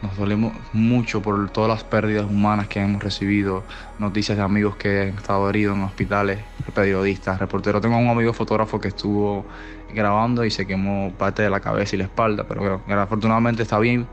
nos 0.01 0.15
dolemos 0.15 0.53
mucho 0.73 1.21
por 1.21 1.49
todas 1.49 1.69
las 1.69 1.83
pérdidas 1.83 2.25
humanas 2.25 2.67
que 2.67 2.79
hemos 2.79 3.01
recibido, 3.01 3.63
noticias 3.99 4.37
de 4.37 4.43
amigos 4.43 4.75
que 4.75 5.01
han 5.01 5.07
estado 5.09 5.49
heridos 5.49 5.77
en 5.77 5.83
hospitales, 5.83 6.39
periodistas, 6.73 7.39
reporteros. 7.39 7.81
Tengo 7.81 7.97
un 7.97 8.07
amigo 8.07 8.33
fotógrafo 8.33 8.79
que 8.79 8.89
estuvo 8.89 9.45
grabando 9.93 10.45
y 10.45 10.51
se 10.51 10.67
quemó 10.67 11.11
parte 11.17 11.41
de 11.41 11.49
la 11.49 11.59
cabeza 11.59 11.95
y 11.95 11.99
la 11.99 12.05
espalda, 12.05 12.45
pero 12.47 12.81
afortunadamente 12.87 13.63
está 13.63 13.79
bien 13.79 14.07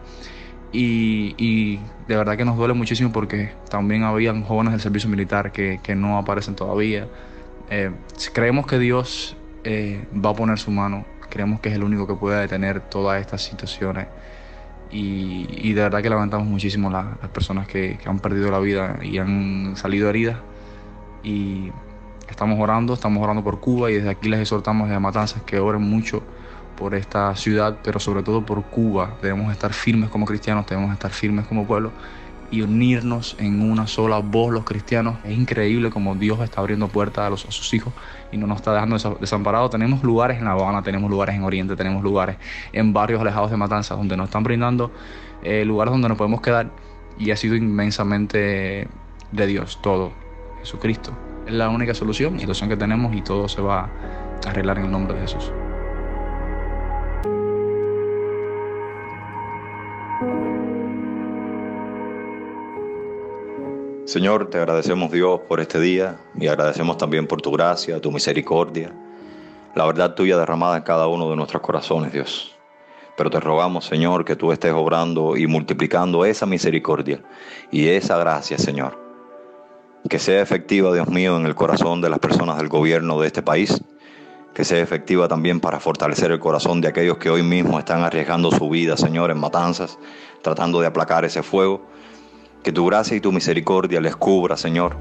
y, 0.77 1.77
de 2.09 2.17
verdad 2.17 2.37
que 2.37 2.45
nos 2.45 2.57
duele 2.57 2.75
muchísimo 2.75 3.13
porque 3.13 3.53
también 3.71 4.03
habían 4.03 4.43
jóvenes 4.43 4.73
del 4.73 4.81
servicio 4.81 5.09
militar 5.09 5.53
que, 5.53 5.95
no 5.95 6.19
aparecen 6.19 6.57
todavía. 6.57 7.07
Eh, 7.71 7.93
creemos 8.33 8.67
que 8.67 8.79
Dios 8.79 9.37
eh, 9.63 10.05
va 10.15 10.31
a 10.31 10.35
poner 10.35 10.59
su 10.59 10.71
mano, 10.71 11.05
creemos 11.31 11.61
que 11.61 11.69
es 11.69 11.77
el 11.77 11.85
único 11.85 12.07
que 12.07 12.15
puede 12.15 12.41
detener 12.41 12.81
todas 12.81 13.21
estas 13.21 13.43
situaciones. 13.43 14.09
Y, 14.97 15.73
de 15.73 15.83
verdad 15.83 16.03
que 16.03 16.09
lamentamos 16.09 16.47
muchísimo 16.47 16.89
las 16.89 17.17
personas 17.33 17.67
que, 17.67 17.99
que 18.01 18.09
han 18.09 18.21
perdido 18.21 18.53
la 18.53 18.61
vida 18.61 19.01
y 19.03 19.19
han 19.19 19.75
salido 19.77 20.09
heridas. 20.09 20.37
Y 21.25 21.73
estamos 22.29 22.61
orando, 22.61 22.95
estamos 22.95 23.21
orando 23.23 23.43
por 23.43 23.59
Cuba 23.59 23.91
y 23.91 23.95
desde 23.95 24.11
aquí 24.11 24.29
les 24.29 24.41
exhortamos 24.41 24.89
desde 24.89 25.01
Matanzas 25.01 25.43
que 25.43 25.59
oren 25.59 25.83
mucho 25.83 26.23
por 26.79 26.95
esta 26.95 27.35
ciudad, 27.35 27.79
pero 27.83 27.99
sobre 27.99 28.23
todo 28.23 28.47
por 28.47 28.63
Cuba. 28.65 29.17
Debemos 29.21 29.51
estar 29.51 29.73
firmes 29.73 30.11
como 30.11 30.27
cristianos, 30.27 30.65
debemos 30.67 30.93
estar 30.93 31.11
firmes 31.11 31.47
como 31.47 31.67
pueblo 31.67 31.91
y 32.55 32.63
unirnos 32.63 33.37
en 33.41 33.69
una 33.69 33.89
sola 33.89 34.19
voz 34.19 34.53
los 34.53 34.65
cristianos. 34.65 35.17
Es 35.25 35.37
increíble 35.37 35.91
como 35.91 36.15
Dios 36.15 36.41
está 36.41 36.61
abriendo 36.61 36.87
puertas 36.87 37.27
a, 37.27 37.31
los, 37.31 37.45
a 37.47 37.51
sus 37.51 37.75
hijos 37.75 37.93
y 38.31 38.37
no 38.37 38.47
nos 38.47 38.59
está 38.59 38.73
dejando 38.73 38.97
desamparados. 39.21 39.71
Tenemos 39.71 40.05
lugares 40.05 40.39
en 40.39 40.45
La 40.45 40.53
Habana, 40.53 40.83
tenemos 40.83 41.11
lugares 41.11 41.35
en 41.35 41.43
Oriente, 41.43 41.75
tenemos 41.75 42.05
lugares 42.05 42.37
en 42.73 42.93
barrios 42.93 43.21
alejados 43.21 43.51
de 43.51 43.57
Matanzas 43.57 43.99
donde 43.99 44.17
nos 44.17 44.27
están 44.27 44.45
brindando 44.45 44.93
eh, 45.43 45.65
lugares 45.65 45.91
donde 45.91 46.09
nos 46.09 46.17
podemos 46.17 46.41
quedar 46.41 46.71
y 47.19 47.33
ha 47.33 47.37
sido 47.37 47.57
inmensamente 47.57 48.87
de 49.33 49.47
Dios 49.47 49.81
todo. 49.83 50.13
Jesucristo 50.61 51.13
es 51.47 51.53
la 51.53 51.69
única 51.69 51.93
solución, 51.93 52.39
solución 52.39 52.69
que 52.69 52.77
tenemos 52.77 53.15
y 53.15 53.23
todo 53.23 53.49
se 53.49 53.61
va 53.61 53.91
a 54.47 54.49
arreglar 54.49 54.79
en 54.79 54.85
el 54.85 54.91
nombre 54.93 55.15
de 55.15 55.23
Jesús. 55.23 55.53
Señor, 64.05 64.51
te 64.51 64.59
agradecemos 64.59 65.11
Dios 65.11 65.41
por 65.49 65.61
este 65.61 65.81
día 65.81 66.19
y 66.39 66.47
agradecemos 66.47 66.99
también 66.99 67.27
por 67.27 67.41
tu 67.41 67.51
gracia, 67.51 68.03
tu 68.03 68.13
misericordia, 68.13 68.93
la 69.75 69.87
verdad 69.87 70.15
tuya 70.15 70.37
derramada 70.37 70.77
en 70.77 70.83
cada 70.83 71.07
uno 71.07 71.31
de 71.31 71.37
nuestros 71.37 71.63
corazones, 71.63 72.13
Dios. 72.13 72.55
Pero 73.17 73.31
te 73.31 73.41
rogamos, 73.41 73.87
Señor, 73.87 74.27
que 74.27 74.37
tú 74.37 74.53
estés 74.53 74.75
obrando 74.75 75.39
y 75.39 75.47
multiplicando 75.47 76.27
esa 76.27 76.45
misericordia 76.45 77.23
y 77.71 77.89
esa 77.89 78.19
gracia, 78.19 78.59
Señor. 78.59 78.99
Que 80.07 80.19
sea 80.19 80.43
efectiva, 80.43 80.93
Dios 80.93 81.09
mío, 81.09 81.39
en 81.39 81.47
el 81.47 81.55
corazón 81.55 82.03
de 82.03 82.11
las 82.11 82.19
personas 82.19 82.59
del 82.59 82.69
gobierno 82.69 83.19
de 83.23 83.29
este 83.29 83.41
país. 83.41 83.83
Que 84.53 84.65
sea 84.65 84.81
efectiva 84.81 85.29
también 85.29 85.61
para 85.61 85.81
fortalecer 85.81 86.31
el 86.31 86.41
corazón 86.41 86.83
de 86.83 86.89
aquellos 86.89 87.17
que 87.17 87.31
hoy 87.31 87.43
mismo 87.43 87.79
están 87.79 88.03
arriesgando 88.03 88.51
su 88.51 88.69
vida, 88.69 88.99
Señor, 88.99 89.31
en 89.31 89.39
matanzas, 89.41 89.99
tratando 90.43 90.83
de 90.83 90.89
aplacar 90.89 91.25
ese 91.25 91.43
fuego 91.43 91.94
que 92.65 92.73
tu 92.73 92.87
gracia 92.87 93.17
y 93.17 93.21
tu 93.21 93.31
misericordia 93.31 94.01
les 94.01 94.17
cubra, 94.17 94.57
Señor. 94.57 94.97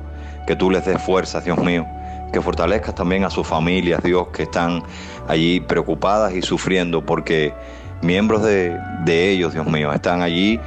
Que 0.46 0.56
tú 0.56 0.70
les 0.70 0.86
des 0.86 1.02
fuerzas, 1.02 1.46
Dios 1.46 1.58
mío. 1.58 1.88
Que 2.32 2.42
fortalezcas 2.42 2.94
también 2.94 3.24
a 3.24 3.30
sus 3.30 3.48
familias, 3.48 4.04
Dios, 4.04 4.28
que 4.28 4.44
están 4.44 4.84
allí 5.28 5.62
preocupadas 5.62 6.34
y 6.34 6.42
sufriendo 6.42 7.06
porque 7.06 7.54
miembros 8.02 8.44
de, 8.44 8.78
ellos, 9.08 9.54
Dios 9.54 9.66
mío, 9.66 9.94
están 9.94 10.22
allí 10.22 10.60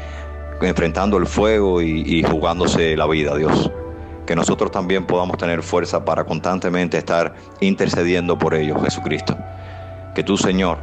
enfrentando 0.63 1.19
el 1.19 1.27
fuego 1.27 1.83
y, 1.83 2.01
y 2.07 2.23
jugándose 2.23 2.97
la 2.97 3.07
vida, 3.07 3.37
Dios. 3.37 3.71
Que 4.27 4.35
nosotros 4.35 4.71
también 4.71 5.05
podamos 5.05 5.37
tener 5.37 5.63
fuerza 5.63 6.05
para 6.05 6.25
constantemente 6.25 6.97
estar 6.97 7.35
intercediendo 7.61 8.39
por 8.39 8.55
ellos, 8.55 8.83
Jesucristo. 8.83 9.37
Que 10.15 10.23
tú, 10.23 10.39
Señor, 10.39 10.79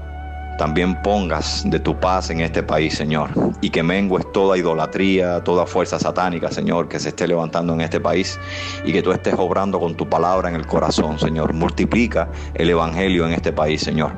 también 0.57 1.01
pongas 1.01 1.63
de 1.65 1.79
tu 1.79 1.99
paz 1.99 2.29
en 2.29 2.41
este 2.41 2.61
país, 2.63 2.95
Señor, 2.95 3.29
y 3.61 3.69
que 3.69 3.81
mengues 3.81 4.31
toda 4.31 4.57
idolatría, 4.57 5.43
toda 5.43 5.65
fuerza 5.65 5.99
satánica, 5.99 6.51
Señor, 6.51 6.87
que 6.87 6.99
se 6.99 7.09
esté 7.09 7.27
levantando 7.27 7.73
en 7.73 7.81
este 7.81 7.99
país 7.99 8.39
y 8.85 8.93
que 8.93 9.01
tú 9.01 9.11
estés 9.11 9.33
obrando 9.37 9.79
con 9.79 9.95
tu 9.95 10.07
palabra 10.07 10.49
en 10.49 10.55
el 10.55 10.67
corazón, 10.67 11.17
Señor. 11.19 11.53
Multiplica 11.53 12.29
el 12.53 12.69
Evangelio 12.69 13.25
en 13.25 13.33
este 13.33 13.51
país, 13.51 13.81
Señor. 13.81 14.11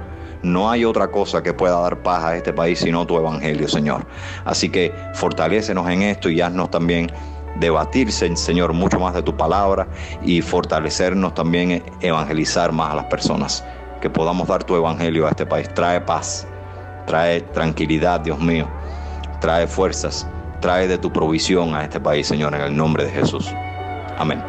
No 0.43 0.69
hay 0.69 0.85
otra 0.85 1.09
cosa 1.09 1.41
que 1.41 1.53
pueda 1.53 1.79
dar 1.79 2.03
paz 2.03 2.23
a 2.23 2.35
este 2.35 2.53
país 2.53 2.79
sino 2.79 3.07
tu 3.07 3.17
Evangelio, 3.17 3.67
Señor. 3.67 4.05
Así 4.43 4.69
que 4.69 4.93
fortalécenos 5.13 5.89
en 5.89 6.03
esto 6.03 6.29
y 6.29 6.41
haznos 6.41 6.69
también 6.69 7.11
debatirse, 7.59 8.35
Señor, 8.35 8.73
mucho 8.73 8.99
más 8.99 9.13
de 9.13 9.23
tu 9.23 9.35
palabra 9.35 9.87
y 10.21 10.41
fortalecernos 10.41 11.33
también, 11.33 11.81
evangelizar 12.01 12.71
más 12.73 12.91
a 12.91 12.95
las 12.95 13.05
personas 13.05 13.63
que 14.01 14.09
podamos 14.09 14.47
dar 14.47 14.63
tu 14.63 14.75
evangelio 14.75 15.27
a 15.27 15.29
este 15.29 15.45
país. 15.45 15.67
Trae 15.73 16.01
paz, 16.01 16.47
trae 17.05 17.41
tranquilidad, 17.41 18.21
Dios 18.21 18.39
mío, 18.39 18.67
trae 19.41 19.67
fuerzas, 19.67 20.27
trae 20.59 20.87
de 20.87 20.97
tu 20.97 21.11
provisión 21.11 21.75
a 21.75 21.83
este 21.83 21.99
país, 21.99 22.27
Señor, 22.27 22.53
en 22.55 22.61
el 22.61 22.75
nombre 22.75 23.05
de 23.05 23.11
Jesús. 23.11 23.51
Amén. 24.17 24.41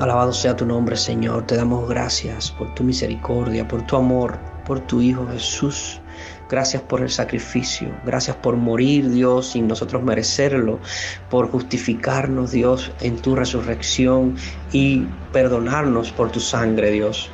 Alabado 0.00 0.32
sea 0.32 0.56
tu 0.56 0.64
nombre, 0.64 0.96
Señor. 0.96 1.46
Te 1.46 1.56
damos 1.56 1.86
gracias 1.86 2.50
por 2.50 2.72
tu 2.74 2.82
misericordia, 2.82 3.68
por 3.68 3.82
tu 3.82 3.96
amor, 3.96 4.38
por 4.64 4.80
tu 4.80 5.02
Hijo 5.02 5.26
Jesús. 5.30 5.99
Gracias 6.50 6.82
por 6.82 7.00
el 7.00 7.10
sacrificio. 7.10 7.88
Gracias 8.04 8.36
por 8.36 8.56
morir, 8.56 9.08
Dios, 9.08 9.52
sin 9.52 9.68
nosotros 9.68 10.02
merecerlo. 10.02 10.80
Por 11.30 11.48
justificarnos, 11.48 12.50
Dios, 12.50 12.90
en 13.00 13.16
tu 13.18 13.36
resurrección 13.36 14.36
y 14.72 15.06
perdonarnos 15.32 16.10
por 16.10 16.32
tu 16.32 16.40
sangre, 16.40 16.90
Dios. 16.90 17.30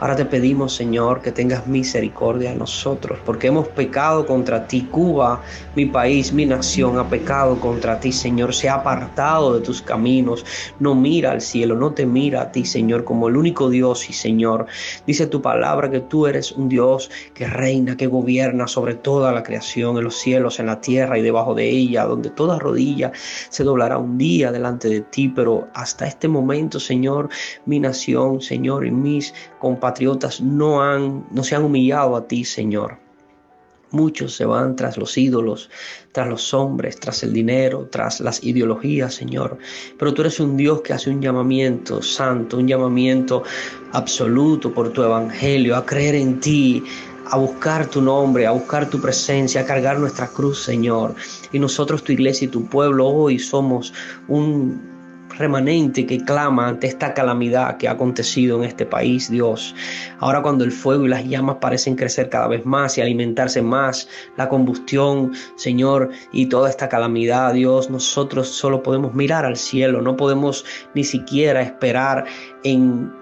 Ahora 0.00 0.16
te 0.16 0.24
pedimos, 0.24 0.74
Señor, 0.74 1.22
que 1.22 1.32
tengas 1.32 1.66
misericordia 1.66 2.50
de 2.50 2.56
nosotros, 2.56 3.18
porque 3.24 3.48
hemos 3.48 3.68
pecado 3.68 4.26
contra 4.26 4.66
ti. 4.66 4.82
Cuba, 4.90 5.42
mi 5.74 5.86
país, 5.86 6.32
mi 6.32 6.46
nación, 6.46 6.98
ha 6.98 7.08
pecado 7.08 7.58
contra 7.60 7.98
ti, 7.98 8.12
Señor. 8.12 8.54
Se 8.54 8.68
ha 8.68 8.74
apartado 8.74 9.54
de 9.54 9.60
tus 9.60 9.82
caminos. 9.82 10.44
No 10.78 10.94
mira 10.94 11.32
al 11.32 11.40
cielo, 11.40 11.74
no 11.74 11.92
te 11.92 12.06
mira 12.06 12.42
a 12.42 12.52
ti, 12.52 12.64
Señor, 12.64 13.04
como 13.04 13.28
el 13.28 13.36
único 13.36 13.68
Dios 13.70 14.08
y 14.08 14.12
Señor. 14.12 14.66
Dice 15.06 15.26
tu 15.26 15.42
palabra 15.42 15.90
que 15.90 16.00
tú 16.00 16.26
eres 16.26 16.52
un 16.52 16.68
Dios 16.68 17.10
que 17.34 17.46
reina, 17.46 17.96
que 17.96 18.06
gobierna 18.06 18.66
sobre 18.68 18.94
toda 18.94 19.32
la 19.32 19.42
creación, 19.42 19.98
en 19.98 20.04
los 20.04 20.16
cielos, 20.16 20.60
en 20.60 20.66
la 20.66 20.80
tierra 20.80 21.18
y 21.18 21.22
debajo 21.22 21.54
de 21.54 21.68
ella, 21.68 22.04
donde 22.04 22.30
toda 22.30 22.58
rodilla 22.58 23.12
se 23.48 23.64
doblará 23.64 23.98
un 23.98 24.18
día 24.18 24.52
delante 24.52 24.88
de 24.88 25.00
ti. 25.00 25.28
Pero 25.28 25.68
hasta 25.74 26.06
este 26.06 26.28
momento, 26.28 26.80
Señor, 26.80 27.28
mi 27.66 27.80
nación, 27.80 28.40
Señor, 28.40 28.86
y 28.86 28.90
mis 28.90 29.34
compatriotas 29.58 30.40
no, 30.40 30.82
han, 30.82 31.26
no 31.30 31.44
se 31.44 31.56
han 31.56 31.64
humillado 31.64 32.16
a 32.16 32.26
ti, 32.26 32.44
Señor. 32.44 32.98
Muchos 33.90 34.34
se 34.34 34.44
van 34.44 34.76
tras 34.76 34.98
los 34.98 35.16
ídolos, 35.16 35.70
tras 36.12 36.28
los 36.28 36.52
hombres, 36.52 37.00
tras 37.00 37.22
el 37.22 37.32
dinero, 37.32 37.88
tras 37.90 38.20
las 38.20 38.44
ideologías, 38.44 39.14
Señor. 39.14 39.56
Pero 39.98 40.12
tú 40.12 40.20
eres 40.20 40.40
un 40.40 40.58
Dios 40.58 40.82
que 40.82 40.92
hace 40.92 41.08
un 41.08 41.22
llamamiento 41.22 42.02
santo, 42.02 42.58
un 42.58 42.68
llamamiento 42.68 43.44
absoluto 43.92 44.74
por 44.74 44.92
tu 44.92 45.02
evangelio, 45.02 45.74
a 45.74 45.86
creer 45.86 46.16
en 46.16 46.38
ti, 46.38 46.84
a 47.30 47.38
buscar 47.38 47.86
tu 47.86 48.02
nombre, 48.02 48.46
a 48.46 48.50
buscar 48.50 48.90
tu 48.90 49.00
presencia, 49.00 49.62
a 49.62 49.64
cargar 49.64 49.98
nuestra 49.98 50.26
cruz, 50.26 50.62
Señor. 50.62 51.14
Y 51.50 51.58
nosotros, 51.58 52.04
tu 52.04 52.12
iglesia 52.12 52.44
y 52.44 52.48
tu 52.48 52.66
pueblo, 52.66 53.06
hoy 53.06 53.38
somos 53.38 53.94
un 54.28 54.97
remanente 55.38 56.06
que 56.06 56.18
clama 56.18 56.68
ante 56.68 56.86
esta 56.86 57.14
calamidad 57.14 57.76
que 57.76 57.88
ha 57.88 57.92
acontecido 57.92 58.58
en 58.58 58.64
este 58.64 58.84
país, 58.84 59.30
Dios. 59.30 59.74
Ahora 60.18 60.42
cuando 60.42 60.64
el 60.64 60.72
fuego 60.72 61.04
y 61.04 61.08
las 61.08 61.24
llamas 61.24 61.56
parecen 61.60 61.96
crecer 61.96 62.28
cada 62.28 62.48
vez 62.48 62.64
más 62.66 62.98
y 62.98 63.00
alimentarse 63.00 63.62
más, 63.62 64.08
la 64.36 64.48
combustión, 64.48 65.32
Señor, 65.56 66.10
y 66.32 66.46
toda 66.46 66.68
esta 66.68 66.88
calamidad, 66.88 67.54
Dios, 67.54 67.90
nosotros 67.90 68.48
solo 68.48 68.82
podemos 68.82 69.14
mirar 69.14 69.44
al 69.44 69.56
cielo, 69.56 70.02
no 70.02 70.16
podemos 70.16 70.64
ni 70.94 71.04
siquiera 71.04 71.62
esperar 71.62 72.24
en 72.64 73.12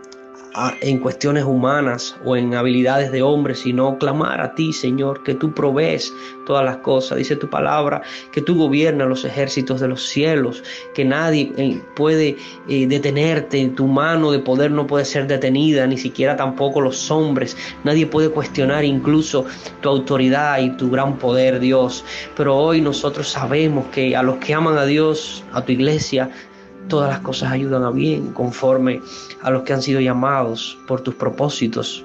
en 0.81 0.99
cuestiones 0.99 1.45
humanas 1.45 2.16
o 2.25 2.37
en 2.37 2.55
habilidades 2.55 3.12
de 3.12 3.23
hombres, 3.23 3.61
sino 3.61 3.99
clamar 3.99 4.40
a 4.40 4.55
ti, 4.55 4.73
Señor, 4.73 5.23
que 5.23 5.35
tú 5.35 5.53
provees 5.53 6.12
todas 6.47 6.64
las 6.64 6.79
cosas. 6.79 7.19
Dice 7.19 7.37
tu 7.37 7.49
palabra 7.51 8.03
que 8.33 8.40
tú 8.40 8.57
gobiernas 8.57 9.09
los 9.09 9.25
ejércitos 9.25 9.81
de 9.81 9.88
los 9.88 10.03
cielos, 10.03 10.62
que 10.95 11.05
nadie 11.05 11.53
eh, 11.57 11.83
puede 11.95 12.37
eh, 12.69 12.87
detenerte, 12.87 13.66
tu 13.69 13.87
mano 13.87 14.31
de 14.31 14.38
poder 14.38 14.71
no 14.71 14.87
puede 14.87 15.05
ser 15.05 15.27
detenida, 15.27 15.87
ni 15.87 15.99
siquiera 15.99 16.37
tampoco 16.37 16.81
los 16.81 17.11
hombres. 17.11 17.57
Nadie 17.85 18.07
puede 18.07 18.31
cuestionar 18.31 18.85
incluso 18.85 19.45
tu 19.83 19.88
autoridad 19.88 20.59
y 20.61 20.71
tu 20.71 20.90
gran 20.90 21.19
poder, 21.19 21.61
Dios. 21.61 22.05
Pero 22.37 22.57
hoy 22.57 22.81
nosotros 22.81 23.29
sabemos 23.29 23.87
que 23.87 24.16
a 24.16 24.23
los 24.23 24.37
que 24.37 24.55
aman 24.55 24.79
a 24.79 24.87
Dios, 24.87 25.45
a 25.53 25.62
tu 25.62 25.73
iglesia, 25.73 26.31
todas 26.88 27.11
las 27.11 27.20
cosas 27.20 27.53
ayudan 27.53 27.85
a 27.85 27.90
bien 27.90 28.33
conforme 28.33 29.01
a 29.42 29.51
los 29.51 29.62
que 29.62 29.72
han 29.72 29.83
sido 29.83 30.01
llamados 30.01 30.79
por 30.87 31.01
tus 31.01 31.14
propósitos. 31.14 32.05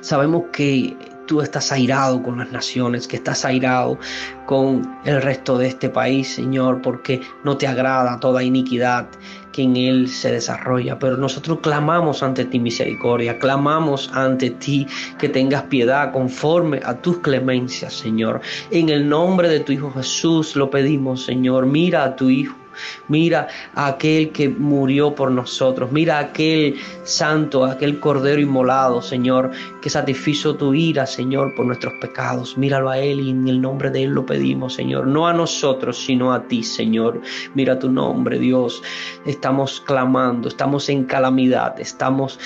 Sabemos 0.00 0.44
que 0.52 0.96
tú 1.26 1.40
estás 1.40 1.72
airado 1.72 2.22
con 2.22 2.38
las 2.38 2.50
naciones, 2.52 3.08
que 3.08 3.16
estás 3.16 3.44
airado 3.44 3.98
con 4.46 4.98
el 5.04 5.22
resto 5.22 5.56
de 5.56 5.68
este 5.68 5.88
país, 5.88 6.34
Señor, 6.34 6.82
porque 6.82 7.20
no 7.44 7.56
te 7.56 7.66
agrada 7.66 8.20
toda 8.20 8.42
iniquidad 8.42 9.08
que 9.52 9.62
en 9.62 9.76
él 9.76 10.08
se 10.08 10.32
desarrolla. 10.32 10.98
Pero 10.98 11.16
nosotros 11.16 11.60
clamamos 11.60 12.22
ante 12.22 12.44
ti 12.44 12.58
misericordia, 12.58 13.38
clamamos 13.38 14.10
ante 14.12 14.50
ti 14.50 14.86
que 15.18 15.28
tengas 15.28 15.62
piedad 15.64 16.12
conforme 16.12 16.80
a 16.84 16.94
tus 16.94 17.18
clemencias, 17.18 17.94
Señor. 17.94 18.40
En 18.70 18.88
el 18.88 19.08
nombre 19.08 19.48
de 19.48 19.60
tu 19.60 19.72
Hijo 19.72 19.90
Jesús 19.92 20.56
lo 20.56 20.70
pedimos, 20.70 21.24
Señor. 21.24 21.66
Mira 21.66 22.04
a 22.04 22.16
tu 22.16 22.28
Hijo 22.28 22.61
Mira 23.08 23.48
a 23.74 23.86
aquel 23.86 24.30
que 24.30 24.48
murió 24.48 25.14
por 25.14 25.30
nosotros. 25.30 25.92
Mira 25.92 26.18
a 26.18 26.20
aquel 26.20 26.76
santo, 27.04 27.64
aquel 27.64 28.00
cordero 28.00 28.40
inmolado, 28.40 29.02
Señor, 29.02 29.50
que 29.80 29.90
satisfizo 29.90 30.56
tu 30.56 30.74
ira, 30.74 31.06
Señor, 31.06 31.54
por 31.54 31.66
nuestros 31.66 31.94
pecados. 32.00 32.56
Míralo 32.56 32.90
a 32.90 32.98
Él 32.98 33.20
y 33.20 33.30
en 33.30 33.48
el 33.48 33.60
nombre 33.60 33.90
de 33.90 34.04
Él 34.04 34.10
lo 34.10 34.26
pedimos, 34.26 34.74
Señor. 34.74 35.06
No 35.06 35.26
a 35.26 35.32
nosotros, 35.32 35.98
sino 35.98 36.32
a 36.32 36.46
ti, 36.48 36.62
Señor. 36.62 37.20
Mira 37.54 37.78
tu 37.78 37.90
nombre, 37.90 38.38
Dios. 38.38 38.82
Estamos 39.24 39.80
clamando, 39.80 40.48
estamos 40.48 40.88
en 40.88 41.04
calamidad, 41.04 41.78
estamos 41.80 42.38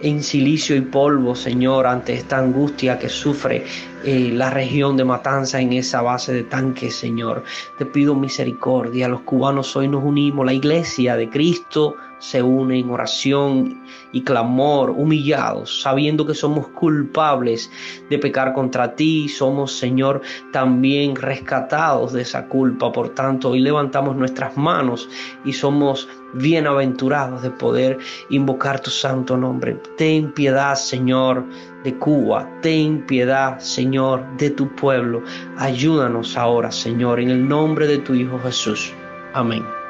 en 0.00 0.22
silicio 0.22 0.76
y 0.76 0.82
polvo, 0.82 1.34
Señor, 1.34 1.86
ante 1.86 2.14
esta 2.14 2.38
angustia 2.38 2.98
que 2.98 3.08
sufre 3.08 3.64
eh, 4.04 4.30
la 4.32 4.50
región 4.50 4.96
de 4.96 5.04
Matanza 5.04 5.60
en 5.60 5.72
esa 5.72 6.02
base 6.02 6.32
de 6.32 6.44
tanques, 6.44 6.94
Señor. 6.94 7.44
Te 7.78 7.86
pido 7.86 8.14
misericordia. 8.14 9.08
Los 9.08 9.22
cubanos 9.22 9.74
hoy 9.76 9.88
nos 9.88 10.04
unimos, 10.04 10.44
la 10.44 10.52
iglesia 10.52 11.16
de 11.16 11.28
Cristo 11.30 11.96
se 12.18 12.42
une 12.42 12.78
en 12.78 12.90
oración 12.90 13.82
y 14.12 14.22
clamor, 14.22 14.90
humillados, 14.90 15.82
sabiendo 15.82 16.26
que 16.26 16.34
somos 16.34 16.68
culpables 16.68 17.70
de 18.08 18.18
pecar 18.18 18.54
contra 18.54 18.94
ti, 18.94 19.28
somos, 19.28 19.72
Señor, 19.72 20.22
también 20.52 21.14
rescatados 21.14 22.12
de 22.12 22.22
esa 22.22 22.46
culpa. 22.46 22.90
Por 22.92 23.10
tanto, 23.10 23.50
hoy 23.50 23.60
levantamos 23.60 24.16
nuestras 24.16 24.56
manos 24.56 25.08
y 25.44 25.52
somos 25.52 26.08
bienaventurados 26.36 27.42
de 27.42 27.50
poder 27.50 27.98
invocar 28.30 28.80
tu 28.80 28.90
santo 28.90 29.36
nombre. 29.36 29.76
Ten 29.96 30.32
piedad, 30.32 30.74
Señor, 30.74 31.44
de 31.84 31.96
Cuba. 31.98 32.48
Ten 32.62 33.06
piedad, 33.06 33.58
Señor, 33.60 34.24
de 34.36 34.50
tu 34.50 34.74
pueblo. 34.74 35.22
Ayúdanos 35.56 36.36
ahora, 36.36 36.70
Señor, 36.70 37.20
en 37.20 37.30
el 37.30 37.48
nombre 37.48 37.86
de 37.86 37.98
tu 37.98 38.14
Hijo 38.14 38.38
Jesús. 38.40 38.92
Amén. 39.32 39.85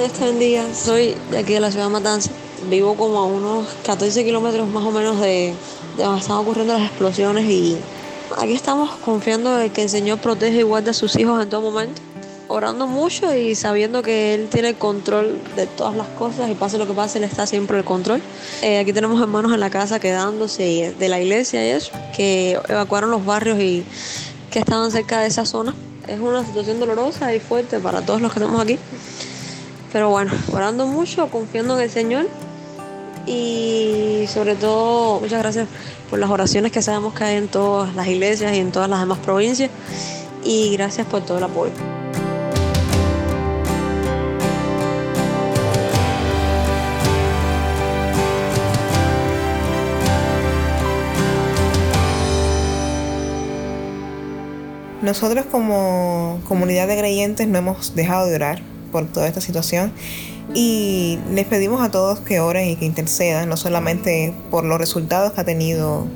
Dios 0.00 0.12
te 0.14 0.24
bendiga. 0.24 0.64
Soy 0.74 1.14
de 1.30 1.36
aquí 1.36 1.52
de 1.52 1.60
la 1.60 1.70
ciudad 1.70 1.84
de 1.84 1.92
Matanza. 1.92 2.30
Vivo 2.70 2.94
como 2.94 3.18
a 3.18 3.26
unos 3.26 3.66
14 3.84 4.24
kilómetros 4.24 4.66
más 4.66 4.82
o 4.82 4.90
menos 4.90 5.20
de, 5.20 5.52
de 5.98 6.02
donde 6.02 6.22
están 6.22 6.38
ocurriendo 6.38 6.72
las 6.72 6.88
explosiones 6.88 7.44
y 7.44 7.76
aquí 8.38 8.54
estamos 8.54 8.92
confiando 9.04 9.60
en 9.60 9.68
que 9.70 9.82
el 9.82 9.90
Señor 9.90 10.18
protege 10.18 10.60
y 10.60 10.62
guarde 10.62 10.92
a 10.92 10.94
sus 10.94 11.16
hijos 11.16 11.42
en 11.42 11.50
todo 11.50 11.60
momento 11.60 12.00
orando 12.48 12.86
mucho 12.86 13.34
y 13.36 13.54
sabiendo 13.54 14.02
que 14.02 14.32
Él 14.32 14.48
tiene 14.50 14.70
el 14.70 14.76
control 14.76 15.38
de 15.54 15.66
todas 15.66 15.94
las 15.94 16.06
cosas 16.08 16.50
y 16.50 16.54
pase 16.54 16.78
lo 16.78 16.86
que 16.86 16.94
pase, 16.94 17.18
Él 17.18 17.24
está 17.24 17.46
siempre 17.46 17.76
el 17.76 17.84
control. 17.84 18.22
Eh, 18.62 18.78
aquí 18.78 18.94
tenemos 18.94 19.20
hermanos 19.20 19.52
en 19.52 19.60
la 19.60 19.68
casa 19.68 20.00
quedándose 20.00 20.94
de 20.98 21.08
la 21.10 21.20
iglesia 21.20 21.62
y 21.66 21.72
eso, 21.72 21.92
que 22.16 22.58
evacuaron 22.68 23.10
los 23.10 23.26
barrios 23.26 23.60
y 23.60 23.84
que 24.50 24.60
estaban 24.60 24.90
cerca 24.90 25.20
de 25.20 25.26
esa 25.26 25.44
zona. 25.44 25.74
Es 26.08 26.18
una 26.18 26.42
situación 26.42 26.80
dolorosa 26.80 27.34
y 27.34 27.38
fuerte 27.38 27.78
para 27.80 28.00
todos 28.00 28.22
los 28.22 28.32
que 28.32 28.38
estamos 28.38 28.62
aquí. 28.62 28.78
Pero 29.92 30.10
bueno, 30.10 30.32
orando 30.52 30.86
mucho, 30.86 31.28
confiando 31.28 31.76
en 31.76 31.84
el 31.84 31.90
Señor. 31.90 32.26
Y 33.26 34.24
sobre 34.28 34.54
todo 34.56 35.20
muchas 35.20 35.40
gracias 35.40 35.68
por 36.08 36.18
las 36.18 36.30
oraciones 36.30 36.72
que 36.72 36.82
sabemos 36.82 37.14
que 37.14 37.24
hay 37.24 37.36
en 37.36 37.48
todas 37.48 37.94
las 37.94 38.06
iglesias 38.06 38.54
y 38.54 38.58
en 38.58 38.72
todas 38.72 38.88
las 38.88 39.00
demás 39.00 39.18
provincias. 39.18 39.70
Y 40.44 40.72
gracias 40.72 41.06
por 41.06 41.22
todo 41.22 41.38
el 41.38 41.44
apoyo. 41.44 41.72
Nosotros 55.02 55.46
como 55.46 56.40
comunidad 56.46 56.86
de 56.86 56.98
creyentes 56.98 57.48
no 57.48 57.58
hemos 57.58 57.94
dejado 57.94 58.26
de 58.26 58.34
orar 58.36 58.69
por 58.90 59.06
toda 59.06 59.26
esta 59.26 59.40
situación 59.40 59.92
y 60.54 61.18
les 61.32 61.46
pedimos 61.46 61.80
a 61.80 61.90
todos 61.90 62.20
que 62.20 62.40
oren 62.40 62.68
y 62.68 62.76
que 62.76 62.84
intercedan, 62.84 63.48
no 63.48 63.56
solamente 63.56 64.34
por 64.50 64.64
los 64.64 64.78
resultados 64.78 65.32
que 65.32 65.40
ha 65.40 65.44
tenido, 65.44 66.06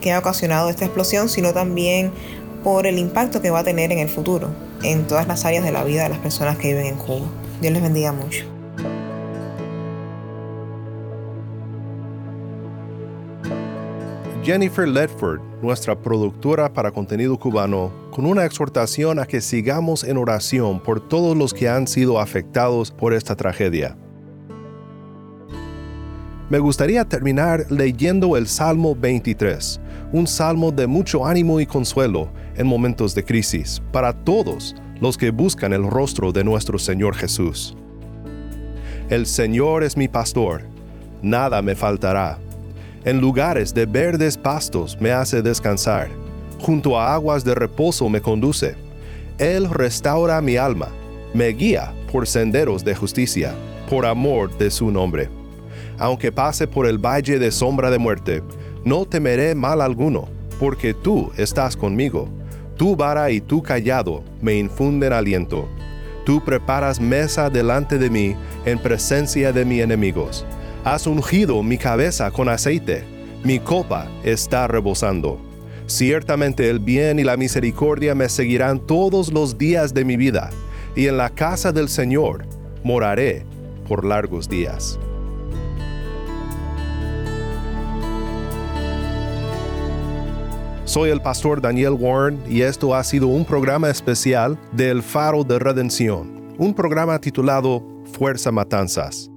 que 0.00 0.12
ha 0.12 0.18
ocasionado 0.18 0.70
esta 0.70 0.84
explosión, 0.84 1.28
sino 1.28 1.52
también 1.52 2.10
por 2.64 2.86
el 2.86 2.98
impacto 2.98 3.42
que 3.42 3.50
va 3.50 3.60
a 3.60 3.64
tener 3.64 3.92
en 3.92 3.98
el 3.98 4.08
futuro, 4.08 4.50
en 4.82 5.06
todas 5.06 5.26
las 5.28 5.44
áreas 5.44 5.64
de 5.64 5.72
la 5.72 5.84
vida 5.84 6.04
de 6.04 6.10
las 6.10 6.18
personas 6.18 6.56
que 6.56 6.68
viven 6.68 6.86
en 6.86 6.96
Cuba. 6.96 7.26
Dios 7.60 7.72
les 7.72 7.82
bendiga 7.82 8.12
mucho. 8.12 8.59
Jennifer 14.42 14.88
Ledford, 14.88 15.42
nuestra 15.60 15.94
productora 15.94 16.72
para 16.72 16.90
contenido 16.90 17.38
cubano, 17.38 17.92
con 18.10 18.24
una 18.24 18.46
exhortación 18.46 19.18
a 19.18 19.26
que 19.26 19.42
sigamos 19.42 20.02
en 20.02 20.16
oración 20.16 20.80
por 20.80 21.06
todos 21.06 21.36
los 21.36 21.52
que 21.52 21.68
han 21.68 21.86
sido 21.86 22.18
afectados 22.18 22.90
por 22.90 23.12
esta 23.12 23.36
tragedia. 23.36 23.98
Me 26.48 26.58
gustaría 26.58 27.04
terminar 27.04 27.66
leyendo 27.68 28.34
el 28.38 28.46
Salmo 28.46 28.96
23, 28.96 29.78
un 30.12 30.26
salmo 30.26 30.72
de 30.72 30.86
mucho 30.86 31.26
ánimo 31.26 31.60
y 31.60 31.66
consuelo 31.66 32.30
en 32.56 32.66
momentos 32.66 33.14
de 33.14 33.22
crisis 33.22 33.82
para 33.92 34.14
todos 34.24 34.74
los 35.02 35.18
que 35.18 35.30
buscan 35.30 35.74
el 35.74 35.86
rostro 35.86 36.32
de 36.32 36.44
nuestro 36.44 36.78
Señor 36.78 37.14
Jesús. 37.14 37.76
El 39.10 39.26
Señor 39.26 39.84
es 39.84 39.98
mi 39.98 40.08
pastor, 40.08 40.62
nada 41.20 41.60
me 41.60 41.74
faltará 41.74 42.38
en 43.04 43.20
lugares 43.20 43.72
de 43.72 43.86
verdes 43.86 44.36
pastos 44.36 44.98
me 45.00 45.10
hace 45.10 45.40
descansar. 45.42 46.08
Junto 46.58 46.98
a 46.98 47.14
aguas 47.14 47.44
de 47.44 47.54
reposo 47.54 48.08
me 48.08 48.20
conduce. 48.20 48.74
Él 49.38 49.70
restaura 49.70 50.40
mi 50.42 50.56
alma. 50.56 50.88
Me 51.32 51.48
guía 51.48 51.94
por 52.12 52.26
senderos 52.26 52.84
de 52.84 52.94
justicia, 52.94 53.54
por 53.88 54.04
amor 54.04 54.56
de 54.58 54.70
su 54.70 54.90
nombre. 54.90 55.30
Aunque 55.98 56.30
pase 56.30 56.66
por 56.66 56.86
el 56.86 56.98
valle 56.98 57.38
de 57.38 57.50
sombra 57.50 57.90
de 57.90 57.98
muerte, 57.98 58.42
no 58.84 59.06
temeré 59.06 59.54
mal 59.54 59.80
alguno, 59.80 60.28
porque 60.58 60.92
tú 60.92 61.32
estás 61.36 61.76
conmigo. 61.76 62.28
Tu 62.76 62.96
vara 62.96 63.30
y 63.30 63.40
tu 63.40 63.62
callado 63.62 64.22
me 64.42 64.58
infunden 64.58 65.12
aliento. 65.12 65.68
Tú 66.26 66.44
preparas 66.44 67.00
mesa 67.00 67.48
delante 67.48 67.96
de 67.96 68.10
mí 68.10 68.36
en 68.66 68.78
presencia 68.78 69.52
de 69.52 69.64
mis 69.64 69.82
enemigos 69.82 70.44
Has 70.84 71.06
ungido 71.06 71.62
mi 71.62 71.76
cabeza 71.76 72.30
con 72.30 72.48
aceite, 72.48 73.04
mi 73.44 73.58
copa 73.58 74.08
está 74.24 74.66
rebosando. 74.66 75.38
Ciertamente 75.86 76.70
el 76.70 76.78
bien 76.78 77.18
y 77.18 77.24
la 77.24 77.36
misericordia 77.36 78.14
me 78.14 78.30
seguirán 78.30 78.80
todos 78.80 79.30
los 79.30 79.58
días 79.58 79.92
de 79.92 80.06
mi 80.06 80.16
vida, 80.16 80.48
y 80.96 81.06
en 81.06 81.18
la 81.18 81.28
casa 81.28 81.70
del 81.70 81.90
Señor 81.90 82.46
moraré 82.82 83.44
por 83.86 84.06
largos 84.06 84.48
días. 84.48 84.98
Soy 90.86 91.10
el 91.10 91.20
pastor 91.20 91.60
Daniel 91.60 91.92
Warren 91.92 92.42
y 92.48 92.62
esto 92.62 92.94
ha 92.94 93.04
sido 93.04 93.26
un 93.26 93.44
programa 93.44 93.90
especial 93.90 94.58
del 94.72 95.02
Faro 95.02 95.44
de 95.44 95.58
Redención, 95.58 96.54
un 96.56 96.72
programa 96.72 97.20
titulado 97.20 97.82
Fuerza 98.12 98.50
Matanzas. 98.50 99.29